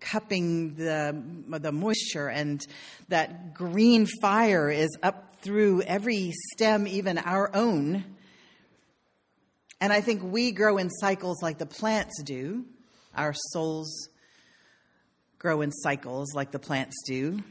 cupping 0.00 0.74
the, 0.74 1.22
the 1.58 1.72
moisture. 1.72 2.28
And 2.28 2.64
that 3.08 3.54
green 3.54 4.06
fire 4.20 4.70
is 4.70 4.96
up 5.02 5.36
through 5.42 5.82
every 5.82 6.32
stem, 6.54 6.86
even 6.86 7.18
our 7.18 7.54
own, 7.54 8.04
And 9.80 9.92
I 9.92 10.00
think 10.00 10.22
we 10.22 10.50
grow 10.52 10.78
in 10.78 10.90
cycles 10.90 11.42
like 11.42 11.58
the 11.58 11.66
plants 11.66 12.22
do. 12.24 12.64
Our 13.14 13.32
souls 13.52 14.08
grow 15.38 15.60
in 15.60 15.70
cycles 15.70 16.34
like 16.34 16.50
the 16.50 16.58
plants 16.58 16.96
do. 17.06 17.42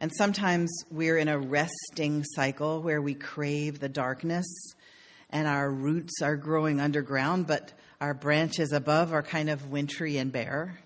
And 0.00 0.10
sometimes 0.16 0.70
we're 0.90 1.18
in 1.18 1.28
a 1.28 1.38
resting 1.38 2.24
cycle 2.24 2.80
where 2.80 3.02
we 3.02 3.14
crave 3.14 3.80
the 3.80 3.88
darkness 3.88 4.46
and 5.28 5.46
our 5.46 5.70
roots 5.70 6.22
are 6.22 6.36
growing 6.36 6.80
underground, 6.80 7.46
but 7.46 7.72
our 8.00 8.14
branches 8.14 8.72
above 8.72 9.12
are 9.12 9.22
kind 9.22 9.50
of 9.50 9.70
wintry 9.70 10.16
and 10.16 10.32
bare. 10.32 10.78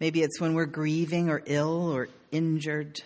Maybe 0.00 0.22
it's 0.22 0.40
when 0.40 0.54
we're 0.54 0.66
grieving 0.66 1.28
or 1.28 1.42
ill 1.46 1.90
or 1.90 2.08
injured. 2.32 3.00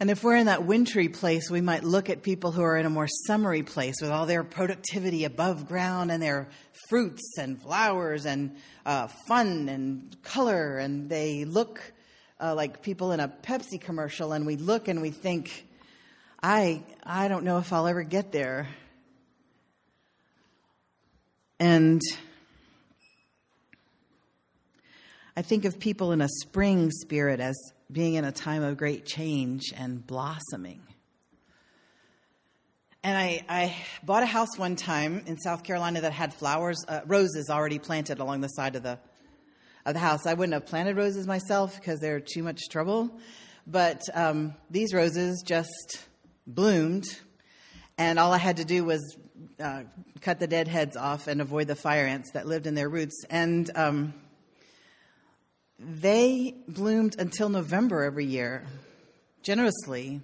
And 0.00 0.10
if 0.10 0.22
we're 0.22 0.36
in 0.36 0.46
that 0.46 0.64
wintry 0.64 1.08
place, 1.08 1.50
we 1.50 1.60
might 1.60 1.82
look 1.82 2.08
at 2.08 2.22
people 2.22 2.52
who 2.52 2.62
are 2.62 2.76
in 2.76 2.86
a 2.86 2.90
more 2.90 3.08
summery 3.26 3.64
place 3.64 3.96
with 4.00 4.12
all 4.12 4.26
their 4.26 4.44
productivity 4.44 5.24
above 5.24 5.66
ground 5.66 6.12
and 6.12 6.22
their 6.22 6.50
fruits 6.88 7.36
and 7.36 7.60
flowers 7.60 8.24
and 8.24 8.56
uh, 8.86 9.08
fun 9.26 9.68
and 9.68 10.16
color. 10.22 10.78
And 10.78 11.10
they 11.10 11.44
look 11.44 11.80
uh, 12.40 12.54
like 12.54 12.80
people 12.80 13.10
in 13.10 13.18
a 13.18 13.26
Pepsi 13.26 13.80
commercial. 13.80 14.32
And 14.32 14.46
we 14.46 14.54
look 14.54 14.86
and 14.86 15.02
we 15.02 15.10
think, 15.10 15.66
I, 16.40 16.84
I 17.02 17.26
don't 17.26 17.42
know 17.42 17.58
if 17.58 17.72
I'll 17.72 17.88
ever 17.88 18.04
get 18.04 18.30
there. 18.30 18.68
And 21.58 22.00
I 25.38 25.42
think 25.42 25.64
of 25.66 25.78
people 25.78 26.10
in 26.10 26.20
a 26.20 26.28
spring 26.40 26.90
spirit 26.90 27.38
as 27.38 27.56
being 27.92 28.14
in 28.14 28.24
a 28.24 28.32
time 28.32 28.64
of 28.64 28.76
great 28.76 29.06
change 29.06 29.72
and 29.72 30.04
blossoming. 30.04 30.82
And 33.04 33.16
I, 33.16 33.44
I 33.48 33.76
bought 34.02 34.24
a 34.24 34.26
house 34.26 34.58
one 34.58 34.74
time 34.74 35.22
in 35.26 35.38
South 35.38 35.62
Carolina 35.62 36.00
that 36.00 36.10
had 36.10 36.34
flowers, 36.34 36.84
uh, 36.88 37.02
roses 37.06 37.50
already 37.50 37.78
planted 37.78 38.18
along 38.18 38.40
the 38.40 38.48
side 38.48 38.74
of 38.74 38.82
the, 38.82 38.98
of 39.86 39.94
the 39.94 40.00
house. 40.00 40.26
I 40.26 40.34
wouldn't 40.34 40.54
have 40.54 40.66
planted 40.66 40.96
roses 40.96 41.24
myself 41.28 41.76
because 41.76 42.00
they're 42.00 42.18
too 42.18 42.42
much 42.42 42.62
trouble. 42.68 43.08
But 43.64 44.02
um, 44.14 44.56
these 44.70 44.92
roses 44.92 45.44
just 45.46 46.04
bloomed, 46.48 47.06
and 47.96 48.18
all 48.18 48.32
I 48.32 48.38
had 48.38 48.56
to 48.56 48.64
do 48.64 48.84
was 48.84 49.16
uh, 49.60 49.84
cut 50.20 50.40
the 50.40 50.48
dead 50.48 50.66
heads 50.66 50.96
off 50.96 51.28
and 51.28 51.40
avoid 51.40 51.68
the 51.68 51.76
fire 51.76 52.06
ants 52.06 52.32
that 52.32 52.48
lived 52.48 52.66
in 52.66 52.74
their 52.74 52.88
roots. 52.88 53.22
And 53.30 53.70
um, 53.76 54.14
they 55.78 56.54
bloomed 56.66 57.16
until 57.18 57.48
November 57.48 58.02
every 58.02 58.24
year, 58.24 58.64
generously. 59.42 60.20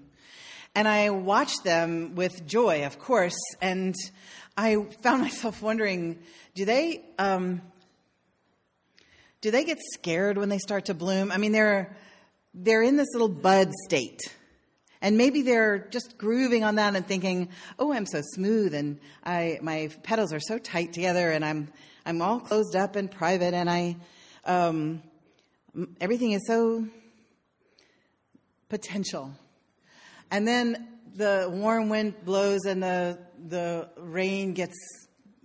And 0.75 0.89
I 0.89 1.11
watched 1.11 1.63
them 1.63 2.15
with 2.17 2.47
joy, 2.47 2.85
of 2.85 2.99
course, 2.99 3.39
and 3.63 3.95
I 4.57 4.87
found 5.03 5.23
myself 5.29 5.63
wondering 5.63 6.19
do 6.55 6.65
they. 6.65 7.05
Um, 7.19 7.63
do 9.41 9.51
they 9.51 9.65
get 9.65 9.79
scared 9.93 10.39
when 10.39 10.49
they 10.49 10.59
start 10.59 10.87
to 10.87 10.95
bloom? 10.95 11.31
I 11.31 11.37
mean, 11.37 11.53
they're 11.53 11.95
they're 12.55 12.83
in 12.83 12.97
this 12.97 13.09
little 13.13 13.29
bud 13.29 13.71
state. 13.85 14.21
And 15.03 15.19
maybe 15.19 15.43
they're 15.43 15.81
just 15.91 16.17
grooving 16.17 16.65
on 16.65 16.77
that 16.77 16.97
and 16.97 17.07
thinking, 17.07 17.51
"Oh, 17.79 17.93
I'm 17.93 18.07
so 18.07 18.23
smooth 18.23 18.73
and 18.73 18.99
I 19.23 19.59
my 19.61 19.91
petals 20.03 20.33
are 20.33 20.41
so 20.41 20.57
tight 20.59 20.95
together 20.95 21.31
and 21.31 21.45
I'm 21.45 21.69
I'm 22.07 22.23
all 22.23 22.41
closed 22.41 22.75
up 22.75 22.97
and 22.97 23.11
private 23.11 23.53
and 23.53 23.69
I 23.69 23.97
um, 24.47 25.03
everything 26.01 26.33
is 26.33 26.47
so 26.47 26.87
potential. 28.69 29.33
And 30.31 30.47
then 30.47 30.89
the 31.15 31.49
warm 31.53 31.89
wind 31.89 32.15
blows 32.25 32.65
and 32.65 32.83
the, 32.83 33.19
the 33.47 33.89
rain 33.97 34.53
gets 34.55 34.77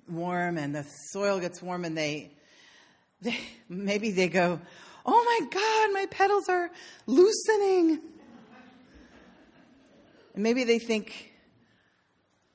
warm 0.08 0.58
and 0.58 0.76
the 0.76 0.86
soil 1.12 1.40
gets 1.40 1.62
warm 1.62 1.86
and 1.86 1.98
they, 1.98 2.32
they 3.22 3.38
maybe 3.68 4.12
they 4.12 4.28
go, 4.28 4.60
oh 5.06 5.40
my 5.40 5.48
God, 5.48 5.94
my 5.94 6.06
petals 6.10 6.50
are 6.50 6.72
loosening. 7.06 8.00
And 10.34 10.44
maybe 10.44 10.64
they 10.64 10.80
think, 10.80 11.34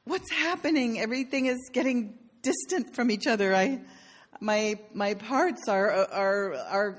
what's 0.05 0.31
happening? 0.31 1.01
Everything 1.01 1.47
is 1.47 1.59
getting 1.73 2.19
distant 2.43 2.95
from 2.95 3.11
each 3.11 3.27
other. 3.27 3.55
I, 3.55 3.81
my 4.45 4.79
my 4.93 5.15
parts 5.15 5.69
are 5.69 5.91
are 5.91 6.55
are 6.55 6.99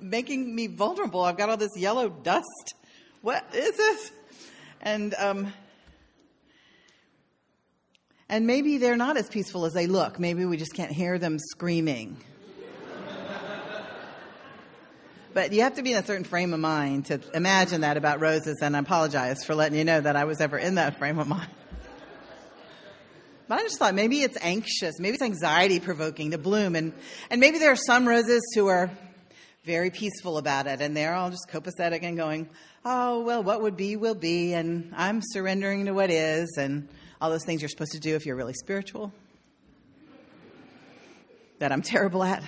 making 0.00 0.54
me 0.54 0.68
vulnerable. 0.68 1.22
I've 1.22 1.36
got 1.36 1.50
all 1.50 1.56
this 1.56 1.76
yellow 1.76 2.08
dust. 2.08 2.74
What 3.20 3.44
is 3.52 3.76
this? 3.76 4.12
And 4.80 5.12
um, 5.14 5.52
and 8.28 8.46
maybe 8.46 8.78
they're 8.78 8.96
not 8.96 9.16
as 9.16 9.28
peaceful 9.28 9.66
as 9.66 9.72
they 9.72 9.88
look. 9.88 10.20
Maybe 10.20 10.44
we 10.44 10.56
just 10.56 10.72
can't 10.72 10.92
hear 10.92 11.18
them 11.18 11.38
screaming. 11.38 12.16
but 15.34 15.52
you 15.52 15.62
have 15.62 15.74
to 15.74 15.82
be 15.82 15.92
in 15.92 15.98
a 15.98 16.06
certain 16.06 16.24
frame 16.24 16.54
of 16.54 16.60
mind 16.60 17.06
to 17.06 17.20
imagine 17.34 17.80
that 17.80 17.96
about 17.96 18.20
roses. 18.20 18.58
And 18.62 18.76
I 18.76 18.78
apologize 18.78 19.44
for 19.44 19.56
letting 19.56 19.76
you 19.76 19.84
know 19.84 20.00
that 20.00 20.14
I 20.14 20.26
was 20.26 20.40
ever 20.40 20.58
in 20.58 20.76
that 20.76 20.96
frame 20.98 21.18
of 21.18 21.26
mind. 21.26 21.50
But 23.46 23.58
I 23.58 23.62
just 23.62 23.78
thought 23.78 23.94
maybe 23.94 24.22
it's 24.22 24.38
anxious, 24.40 24.98
maybe 24.98 25.14
it's 25.14 25.22
anxiety 25.22 25.78
provoking 25.78 26.30
to 26.30 26.38
bloom. 26.38 26.74
And, 26.76 26.94
and 27.30 27.40
maybe 27.40 27.58
there 27.58 27.72
are 27.72 27.76
some 27.76 28.08
roses 28.08 28.42
who 28.54 28.68
are 28.68 28.90
very 29.64 29.90
peaceful 29.90 30.38
about 30.38 30.66
it 30.66 30.80
and 30.80 30.96
they're 30.96 31.14
all 31.14 31.30
just 31.30 31.48
copacetic 31.50 32.02
and 32.02 32.16
going, 32.16 32.48
oh, 32.84 33.20
well, 33.20 33.42
what 33.42 33.60
would 33.60 33.76
be 33.76 33.96
will 33.96 34.14
be. 34.14 34.54
And 34.54 34.94
I'm 34.96 35.20
surrendering 35.22 35.86
to 35.86 35.92
what 35.92 36.10
is 36.10 36.56
and 36.58 36.88
all 37.20 37.30
those 37.30 37.44
things 37.44 37.60
you're 37.60 37.68
supposed 37.68 37.92
to 37.92 38.00
do 38.00 38.14
if 38.14 38.24
you're 38.24 38.36
really 38.36 38.54
spiritual 38.54 39.12
that 41.58 41.70
I'm 41.70 41.82
terrible 41.82 42.22
at. 42.22 42.42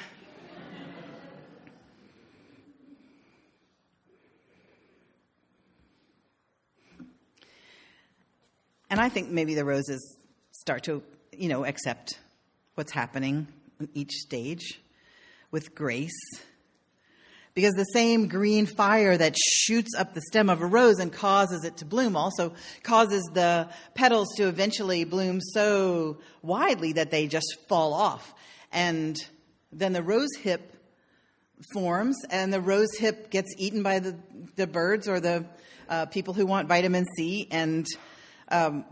And 8.88 9.00
I 9.00 9.08
think 9.08 9.30
maybe 9.30 9.54
the 9.54 9.64
roses 9.64 10.16
start 10.66 10.82
to, 10.82 11.00
you 11.30 11.48
know, 11.48 11.64
accept 11.64 12.18
what's 12.74 12.90
happening 12.90 13.46
in 13.78 13.88
each 13.94 14.10
stage 14.10 14.80
with 15.52 15.76
grace. 15.76 16.18
Because 17.54 17.74
the 17.74 17.84
same 17.84 18.26
green 18.26 18.66
fire 18.66 19.16
that 19.16 19.36
shoots 19.38 19.94
up 19.96 20.12
the 20.12 20.20
stem 20.22 20.50
of 20.50 20.62
a 20.62 20.66
rose 20.66 20.98
and 20.98 21.12
causes 21.12 21.64
it 21.64 21.76
to 21.76 21.84
bloom 21.84 22.16
also 22.16 22.52
causes 22.82 23.22
the 23.32 23.68
petals 23.94 24.26
to 24.38 24.48
eventually 24.48 25.04
bloom 25.04 25.40
so 25.40 26.18
widely 26.42 26.94
that 26.94 27.12
they 27.12 27.28
just 27.28 27.46
fall 27.68 27.94
off. 27.94 28.34
And 28.72 29.16
then 29.70 29.92
the 29.92 30.02
rose 30.02 30.34
hip 30.40 30.74
forms, 31.72 32.16
and 32.28 32.52
the 32.52 32.60
rose 32.60 32.92
hip 32.98 33.30
gets 33.30 33.54
eaten 33.56 33.84
by 33.84 34.00
the, 34.00 34.16
the 34.56 34.66
birds 34.66 35.06
or 35.06 35.20
the 35.20 35.46
uh, 35.88 36.06
people 36.06 36.34
who 36.34 36.44
want 36.44 36.66
vitamin 36.66 37.06
C, 37.16 37.46
and 37.52 37.86
um, 38.48 38.84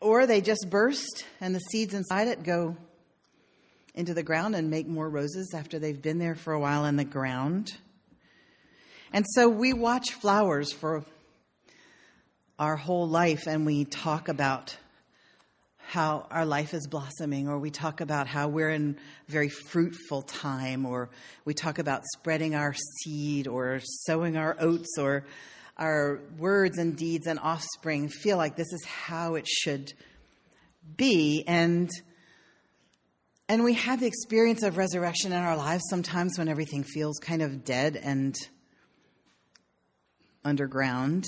or 0.00 0.26
they 0.26 0.40
just 0.40 0.68
burst 0.70 1.24
and 1.40 1.54
the 1.54 1.60
seeds 1.60 1.94
inside 1.94 2.28
it 2.28 2.42
go 2.42 2.76
into 3.94 4.14
the 4.14 4.22
ground 4.22 4.54
and 4.54 4.70
make 4.70 4.86
more 4.86 5.08
roses 5.08 5.52
after 5.54 5.78
they've 5.78 6.00
been 6.00 6.18
there 6.18 6.36
for 6.36 6.52
a 6.52 6.60
while 6.60 6.84
in 6.84 6.96
the 6.96 7.04
ground. 7.04 7.76
And 9.12 9.24
so 9.34 9.48
we 9.48 9.72
watch 9.72 10.12
flowers 10.12 10.72
for 10.72 11.04
our 12.58 12.76
whole 12.76 13.08
life 13.08 13.46
and 13.46 13.64
we 13.66 13.84
talk 13.84 14.28
about 14.28 14.76
how 15.88 16.26
our 16.30 16.44
life 16.44 16.74
is 16.74 16.86
blossoming, 16.86 17.48
or 17.48 17.58
we 17.58 17.70
talk 17.70 18.02
about 18.02 18.26
how 18.26 18.46
we're 18.46 18.68
in 18.68 18.94
very 19.26 19.48
fruitful 19.48 20.20
time, 20.20 20.84
or 20.84 21.08
we 21.46 21.54
talk 21.54 21.78
about 21.78 22.02
spreading 22.12 22.54
our 22.54 22.74
seed, 22.74 23.48
or 23.48 23.80
sowing 23.82 24.36
our 24.36 24.54
oats, 24.60 24.98
or 24.98 25.24
our 25.78 26.20
words 26.36 26.78
and 26.78 26.96
deeds 26.96 27.26
and 27.26 27.38
offspring 27.38 28.08
feel 28.08 28.36
like 28.36 28.56
this 28.56 28.72
is 28.72 28.84
how 28.84 29.36
it 29.36 29.46
should 29.46 29.92
be. 30.96 31.44
And 31.46 31.90
and 33.50 33.64
we 33.64 33.74
have 33.74 34.00
the 34.00 34.06
experience 34.06 34.62
of 34.62 34.76
resurrection 34.76 35.32
in 35.32 35.38
our 35.38 35.56
lives 35.56 35.84
sometimes 35.88 36.36
when 36.38 36.48
everything 36.48 36.84
feels 36.84 37.18
kind 37.18 37.40
of 37.40 37.64
dead 37.64 37.96
and 37.96 38.36
underground 40.44 41.24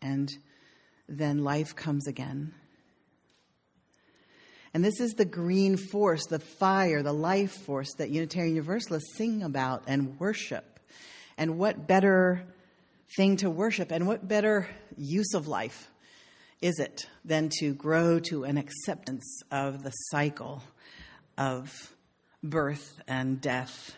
and 0.00 0.30
then 1.06 1.44
life 1.44 1.76
comes 1.76 2.06
again. 2.06 2.54
And 4.72 4.82
this 4.82 5.00
is 5.00 5.12
the 5.12 5.26
green 5.26 5.76
force 5.76 6.26
the 6.26 6.38
fire 6.38 7.02
the 7.02 7.12
life 7.12 7.52
force 7.52 7.92
that 7.98 8.10
unitarian 8.10 8.54
universalists 8.54 9.16
sing 9.16 9.42
about 9.42 9.84
and 9.86 10.18
worship. 10.18 10.80
And 11.36 11.58
what 11.58 11.86
better 11.86 12.46
thing 13.16 13.36
to 13.38 13.50
worship. 13.50 13.90
And 13.90 14.06
what 14.06 14.26
better 14.26 14.68
use 14.96 15.34
of 15.34 15.46
life 15.48 15.90
is 16.60 16.78
it 16.78 17.06
than 17.24 17.50
to 17.60 17.74
grow 17.74 18.18
to 18.20 18.44
an 18.44 18.56
acceptance 18.56 19.42
of 19.50 19.82
the 19.82 19.90
cycle 19.90 20.62
of 21.36 21.94
birth 22.42 23.00
and 23.06 23.40
death 23.40 23.96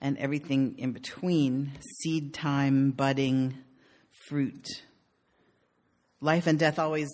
and 0.00 0.16
everything 0.18 0.76
in 0.78 0.92
between 0.92 1.72
seed 2.02 2.32
time, 2.32 2.92
budding, 2.92 3.54
fruit, 4.28 4.66
life 6.20 6.46
and 6.46 6.58
death 6.58 6.78
always 6.78 7.08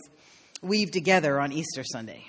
weave 0.62 0.90
together 0.90 1.40
on 1.40 1.52
Easter 1.52 1.84
Sunday. 1.84 2.24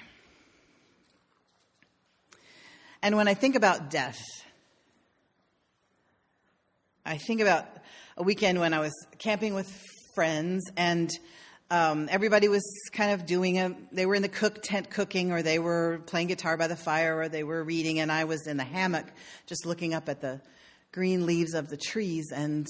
And 3.02 3.16
when 3.16 3.28
I 3.28 3.34
think 3.34 3.56
about 3.56 3.90
death, 3.90 4.20
I 7.06 7.18
think 7.18 7.42
about 7.42 7.68
a 8.18 8.24
weekend 8.24 8.62
when 8.62 8.74
I 8.74 8.80
was 8.80 8.94
camping 9.18 9.54
with 9.54 9.70
friends 10.14 10.64
and 10.78 11.12
um, 11.70 12.08
everybody 12.10 12.48
was 12.48 12.64
kind 12.94 13.12
of 13.12 13.26
doing 13.26 13.60
a, 13.60 13.76
they 13.92 14.06
were 14.06 14.16
in 14.16 14.22
the 14.22 14.30
cook 14.30 14.62
tent 14.64 14.90
cooking 14.90 15.34
or 15.34 15.42
they 15.42 15.60
were 15.60 16.00
playing 16.06 16.28
guitar 16.28 16.56
by 16.56 16.68
the 16.68 16.78
fire 16.78 17.18
or 17.18 17.28
they 17.28 17.44
were 17.44 17.62
reading 17.62 18.00
and 18.00 18.10
I 18.10 18.24
was 18.24 18.48
in 18.48 18.56
the 18.56 18.64
hammock 18.64 19.06
just 19.48 19.66
looking 19.66 19.94
up 19.94 20.08
at 20.08 20.22
the 20.22 20.40
green 20.94 21.26
leaves 21.26 21.54
of 21.54 21.68
the 21.68 21.76
trees 21.76 22.32
and 22.34 22.66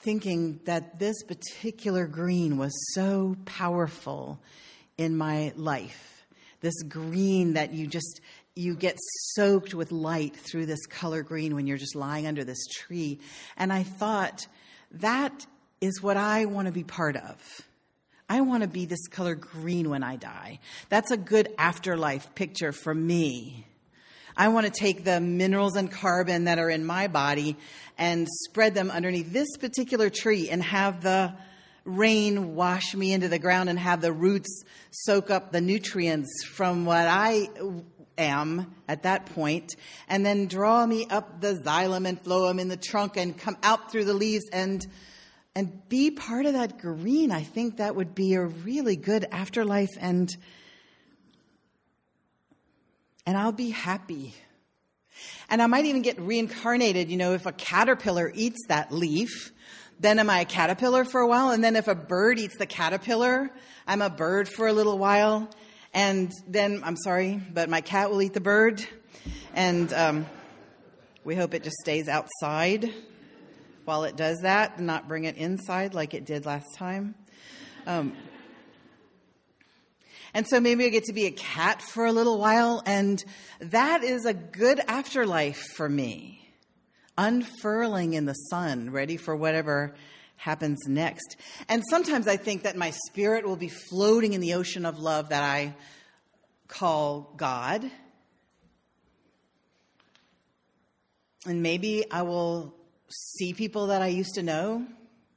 thinking 0.00 0.60
that 0.64 0.98
this 0.98 1.22
particular 1.24 2.06
green 2.06 2.56
was 2.56 2.72
so 2.94 3.36
powerful 3.44 4.40
in 4.96 5.18
my 5.18 5.52
life. 5.54 6.24
This 6.62 6.82
green 6.84 7.54
that 7.54 7.74
you 7.74 7.86
just, 7.86 8.22
you 8.54 8.74
get 8.74 8.98
soaked 9.34 9.74
with 9.74 9.92
light 9.92 10.36
through 10.36 10.66
this 10.66 10.84
color 10.86 11.22
green 11.22 11.54
when 11.54 11.66
you're 11.66 11.78
just 11.78 11.94
lying 11.94 12.26
under 12.26 12.44
this 12.44 12.66
tree. 12.66 13.18
And 13.56 13.72
I 13.72 13.82
thought, 13.82 14.46
that 14.92 15.46
is 15.80 16.02
what 16.02 16.16
I 16.16 16.44
want 16.44 16.66
to 16.66 16.72
be 16.72 16.84
part 16.84 17.16
of. 17.16 17.62
I 18.28 18.40
want 18.42 18.62
to 18.62 18.68
be 18.68 18.86
this 18.86 19.08
color 19.08 19.34
green 19.34 19.90
when 19.90 20.02
I 20.02 20.16
die. 20.16 20.60
That's 20.88 21.10
a 21.10 21.16
good 21.16 21.52
afterlife 21.58 22.34
picture 22.34 22.72
for 22.72 22.94
me. 22.94 23.66
I 24.36 24.48
want 24.48 24.66
to 24.66 24.72
take 24.72 25.04
the 25.04 25.20
minerals 25.20 25.76
and 25.76 25.90
carbon 25.90 26.44
that 26.44 26.58
are 26.58 26.70
in 26.70 26.84
my 26.84 27.08
body 27.08 27.56
and 27.98 28.26
spread 28.48 28.74
them 28.74 28.90
underneath 28.90 29.32
this 29.32 29.56
particular 29.58 30.08
tree 30.08 30.48
and 30.48 30.62
have 30.62 31.02
the 31.02 31.34
rain 31.84 32.54
wash 32.54 32.94
me 32.94 33.12
into 33.12 33.28
the 33.28 33.38
ground 33.38 33.68
and 33.68 33.78
have 33.78 34.00
the 34.00 34.12
roots 34.12 34.62
soak 34.90 35.30
up 35.30 35.52
the 35.52 35.60
nutrients 35.60 36.44
from 36.44 36.84
what 36.84 37.06
I 37.06 37.48
am 38.18 38.74
at 38.88 39.04
that 39.04 39.26
point 39.26 39.74
and 40.08 40.24
then 40.24 40.46
draw 40.46 40.84
me 40.86 41.06
up 41.08 41.40
the 41.40 41.54
xylem 41.54 42.06
and 42.06 42.22
phloem 42.22 42.60
in 42.60 42.68
the 42.68 42.76
trunk 42.76 43.16
and 43.16 43.36
come 43.36 43.56
out 43.62 43.90
through 43.90 44.04
the 44.04 44.14
leaves 44.14 44.44
and 44.52 44.86
and 45.54 45.86
be 45.90 46.10
part 46.10 46.46
of 46.46 46.54
that 46.54 46.78
green. 46.78 47.30
I 47.30 47.42
think 47.42 47.76
that 47.76 47.94
would 47.94 48.14
be 48.14 48.34
a 48.34 48.44
really 48.44 48.96
good 48.96 49.26
afterlife 49.30 49.90
and 50.00 50.34
and 53.26 53.36
I'll 53.36 53.52
be 53.52 53.70
happy. 53.70 54.34
And 55.48 55.62
I 55.62 55.66
might 55.66 55.84
even 55.84 56.02
get 56.02 56.18
reincarnated, 56.18 57.10
you 57.10 57.16
know, 57.16 57.34
if 57.34 57.46
a 57.46 57.52
caterpillar 57.52 58.32
eats 58.34 58.66
that 58.68 58.90
leaf, 58.90 59.52
then 60.00 60.18
am 60.18 60.28
I 60.28 60.40
a 60.40 60.44
caterpillar 60.44 61.04
for 61.04 61.20
a 61.20 61.26
while? 61.26 61.50
And 61.50 61.62
then 61.62 61.76
if 61.76 61.86
a 61.86 61.94
bird 61.94 62.38
eats 62.38 62.56
the 62.56 62.66
caterpillar, 62.66 63.50
I'm 63.86 64.02
a 64.02 64.10
bird 64.10 64.48
for 64.48 64.66
a 64.66 64.72
little 64.72 64.98
while. 64.98 65.48
And 65.94 66.32
then, 66.46 66.82
I'm 66.84 66.96
sorry, 66.96 67.40
but 67.52 67.68
my 67.68 67.80
cat 67.80 68.10
will 68.10 68.22
eat 68.22 68.32
the 68.32 68.40
bird. 68.40 68.84
And 69.54 69.92
um, 69.92 70.26
we 71.24 71.36
hope 71.36 71.54
it 71.54 71.62
just 71.62 71.76
stays 71.82 72.08
outside 72.08 72.92
while 73.84 74.04
it 74.04 74.16
does 74.16 74.38
that 74.42 74.80
not 74.80 75.08
bring 75.08 75.24
it 75.24 75.36
inside 75.36 75.94
like 75.94 76.14
it 76.14 76.24
did 76.24 76.46
last 76.46 76.74
time. 76.76 77.14
Um, 77.86 78.16
and 80.34 80.46
so 80.48 80.60
maybe 80.60 80.86
I 80.86 80.88
get 80.88 81.04
to 81.04 81.12
be 81.12 81.26
a 81.26 81.30
cat 81.30 81.82
for 81.82 82.06
a 82.06 82.12
little 82.12 82.38
while, 82.38 82.82
and 82.86 83.22
that 83.60 84.02
is 84.02 84.24
a 84.24 84.32
good 84.32 84.80
afterlife 84.88 85.60
for 85.74 85.88
me. 85.88 86.48
Unfurling 87.18 88.14
in 88.14 88.24
the 88.24 88.32
sun, 88.32 88.90
ready 88.90 89.18
for 89.18 89.36
whatever 89.36 89.94
happens 90.42 90.88
next. 90.88 91.36
And 91.68 91.84
sometimes 91.88 92.26
I 92.26 92.36
think 92.36 92.64
that 92.64 92.74
my 92.74 92.90
spirit 93.06 93.46
will 93.46 93.54
be 93.54 93.68
floating 93.68 94.32
in 94.32 94.40
the 94.40 94.54
ocean 94.54 94.84
of 94.84 94.98
love 94.98 95.28
that 95.28 95.44
I 95.44 95.72
call 96.66 97.32
God. 97.36 97.88
And 101.46 101.62
maybe 101.62 102.10
I 102.10 102.22
will 102.22 102.74
see 103.08 103.52
people 103.52 103.86
that 103.88 104.02
I 104.02 104.08
used 104.08 104.34
to 104.34 104.42
know 104.42 104.84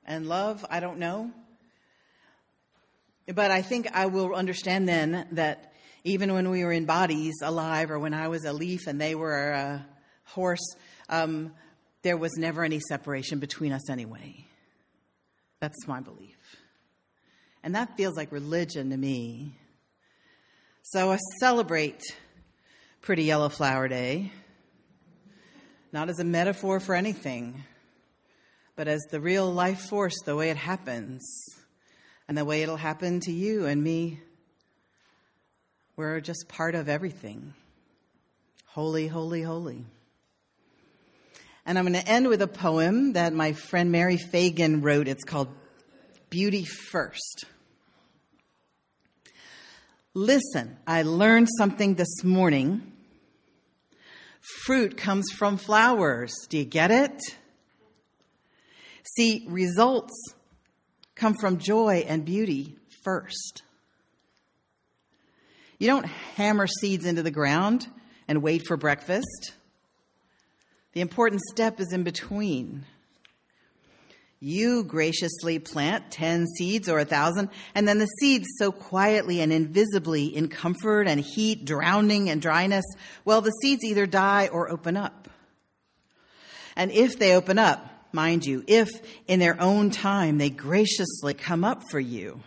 and 0.08 0.26
love. 0.26 0.66
I 0.72 0.80
don't 0.80 0.98
know. 0.98 1.30
But 3.28 3.52
I 3.52 3.62
think 3.62 3.88
I 3.94 4.08
will 4.08 4.34
understand 4.34 4.90
then 4.90 5.28
that 5.34 5.72
even 6.04 6.34
when 6.34 6.50
we 6.50 6.64
were 6.64 6.72
in 6.72 6.86
bodies 6.86 7.36
alive, 7.44 7.92
or 7.92 8.00
when 8.00 8.16
I 8.16 8.28
was 8.28 8.44
a 8.44 8.54
leaf 8.54 8.88
and 8.88 9.00
they 9.00 9.14
were 9.14 9.52
a 9.52 9.86
horse, 10.24 10.76
um, 11.10 11.54
there 12.02 12.18
was 12.18 12.32
never 12.38 12.64
any 12.64 12.80
separation 12.80 13.38
between 13.38 13.72
us 13.72 13.88
anyway. 13.88 14.46
That's 15.66 15.88
my 15.88 16.00
belief. 16.00 16.38
And 17.64 17.74
that 17.74 17.98
feels 17.98 18.16
like 18.16 18.32
religion 18.32 18.92
to 18.92 18.98
me. 18.98 19.54
So 20.84 21.12
I 21.12 21.18
celebrate 21.40 22.04
Pretty 23.02 23.24
Yellow 23.24 23.50
Flower 23.50 23.88
Day, 23.88 24.32
not 25.92 26.08
as 26.08 26.20
a 26.20 26.24
metaphor 26.24 26.80
for 26.80 26.94
anything, 26.94 27.64
but 28.76 28.88
as 28.88 29.02
the 29.10 29.20
real 29.20 29.52
life 29.52 29.80
force, 29.90 30.14
the 30.24 30.36
way 30.36 30.52
it 30.52 30.58
happens 30.58 31.28
and 32.28 32.38
the 32.38 32.46
way 32.46 32.62
it'll 32.62 32.78
happen 32.78 33.20
to 33.22 33.32
you 33.32 33.66
and 33.66 33.84
me. 33.84 34.20
We're 35.96 36.22
just 36.22 36.48
part 36.48 36.76
of 36.76 36.88
everything. 36.90 37.56
Holy, 38.68 39.08
holy, 39.08 39.42
holy. 39.42 39.84
And 41.66 41.80
I'm 41.80 41.86
going 41.86 42.00
to 42.00 42.08
end 42.08 42.28
with 42.28 42.42
a 42.42 42.48
poem 42.48 43.14
that 43.14 43.34
my 43.34 43.54
friend 43.54 43.92
Mary 43.92 44.18
Fagan 44.18 44.82
wrote. 44.82 45.08
It's 45.08 45.24
called 45.24 45.48
Beauty 46.30 46.64
First. 46.64 47.46
Listen, 50.14 50.78
I 50.86 51.02
learned 51.02 51.50
something 51.58 51.96
this 51.96 52.24
morning. 52.24 52.94
Fruit 54.64 54.96
comes 54.96 55.26
from 55.36 55.58
flowers. 55.58 56.34
Do 56.50 56.58
you 56.60 56.66
get 56.66 56.92
it? 56.92 57.20
See, 59.16 59.46
results 59.48 60.14
come 61.16 61.34
from 61.34 61.58
joy 61.58 62.06
and 62.08 62.26
beauty 62.26 62.76
first. 63.04 63.64
You 65.80 65.88
don't 65.88 66.06
hammer 66.36 66.68
seeds 66.68 67.06
into 67.06 67.24
the 67.24 67.32
ground 67.32 67.88
and 68.28 68.42
wait 68.42 68.68
for 68.68 68.78
breakfast. 68.78 69.54
The 70.96 71.02
important 71.02 71.42
step 71.42 71.82
is 71.82 71.92
in 71.92 72.04
between. 72.04 72.86
You 74.40 74.86
graciously 74.86 75.60
plant 75.60 76.10
10 76.12 76.48
seeds 76.58 76.88
or 76.88 77.00
a 77.00 77.06
thousand, 77.06 77.50
and 77.74 77.86
then 77.86 78.00
the 78.00 78.06
seeds 78.06 78.48
sow 78.58 78.72
quietly 78.72 79.42
and 79.42 79.52
invisibly 79.52 80.28
in 80.28 80.48
comfort 80.48 81.08
and 81.08 81.20
heat, 81.20 81.66
drowning 81.66 82.30
and 82.30 82.42
dryness. 82.42 82.86
Well, 83.26 83.42
the 83.42 83.52
seeds 83.52 83.84
either 83.84 84.06
die 84.06 84.48
or 84.48 84.72
open 84.72 84.96
up. 84.96 85.30
And 86.78 86.92
if 86.92 87.20
they 87.20 87.36
open 87.36 87.60
up, 87.60 87.86
mind 88.14 88.46
you, 88.46 88.64
if 88.66 88.88
in 89.28 89.42
their 89.42 89.60
own 89.60 89.90
time 89.92 90.38
they 90.38 90.50
graciously 90.50 91.34
come 91.34 91.66
up 91.66 91.84
for 91.92 92.00
you, 92.00 92.40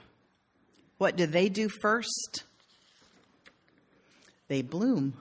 what 0.97 1.17
do 1.17 1.27
they 1.27 1.51
do 1.51 1.69
first? 1.69 2.45
They 4.49 4.63
bloom. 4.63 5.13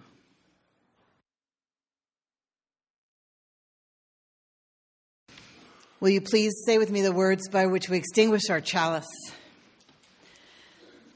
Will 5.99 6.09
you 6.09 6.21
please 6.21 6.53
say 6.65 6.77
with 6.77 6.91
me 6.91 7.01
the 7.01 7.11
words 7.11 7.49
by 7.49 7.65
which 7.65 7.89
we 7.89 7.97
extinguish 7.97 8.49
our 8.49 8.61
chalice? 8.61 9.07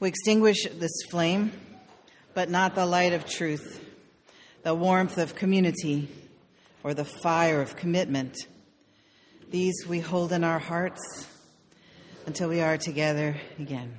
We 0.00 0.08
extinguish 0.08 0.66
this 0.78 1.02
flame, 1.10 1.52
but 2.34 2.50
not 2.50 2.74
the 2.74 2.86
light 2.86 3.12
of 3.12 3.24
truth, 3.26 3.84
the 4.62 4.74
warmth 4.74 5.18
of 5.18 5.34
community, 5.34 6.08
or 6.82 6.94
the 6.94 7.04
fire 7.04 7.60
of 7.60 7.76
commitment 7.76 8.36
these 9.52 9.86
we 9.86 10.00
hold 10.00 10.32
in 10.32 10.44
our 10.44 10.58
hearts 10.58 11.28
until 12.26 12.48
we 12.48 12.62
are 12.62 12.78
together 12.78 13.36
again. 13.58 13.92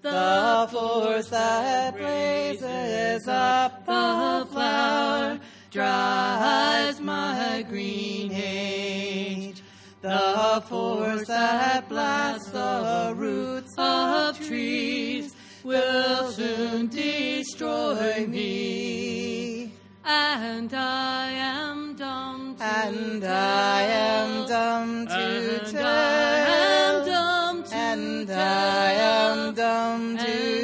The 0.00 0.68
force 0.72 1.28
that 1.28 1.94
blazes 1.94 3.28
up 3.28 3.84
the 3.84 4.48
flower 4.50 5.38
my 5.76 7.64
green 7.68 8.32
age. 8.32 9.62
The 10.00 10.62
force 10.68 11.26
that 11.26 11.88
blasts 11.88 12.50
the 12.50 13.14
roots 13.16 13.74
of 13.78 14.38
trees 14.38 15.34
will 15.64 16.30
soon 16.32 16.88
destroy 16.88 18.26
me. 18.26 19.72
And 20.04 20.72
I 20.74 21.30
am 21.30 21.96
dumb 21.96 22.56
to 22.56 22.64
And 22.64 23.24
I 23.24 23.82
am 23.82 24.46
dumb 24.46 25.06
to 25.06 25.14
And 25.14 25.66
tell. 25.66 25.86
I 25.86 26.36
am 26.38 27.06
dumb 27.06 27.62
to 27.62 27.74
And 27.74 28.26
tell. 28.28 28.38
I 28.38 28.92
am 28.92 29.54
dumb 29.54 30.18
to 30.18 30.63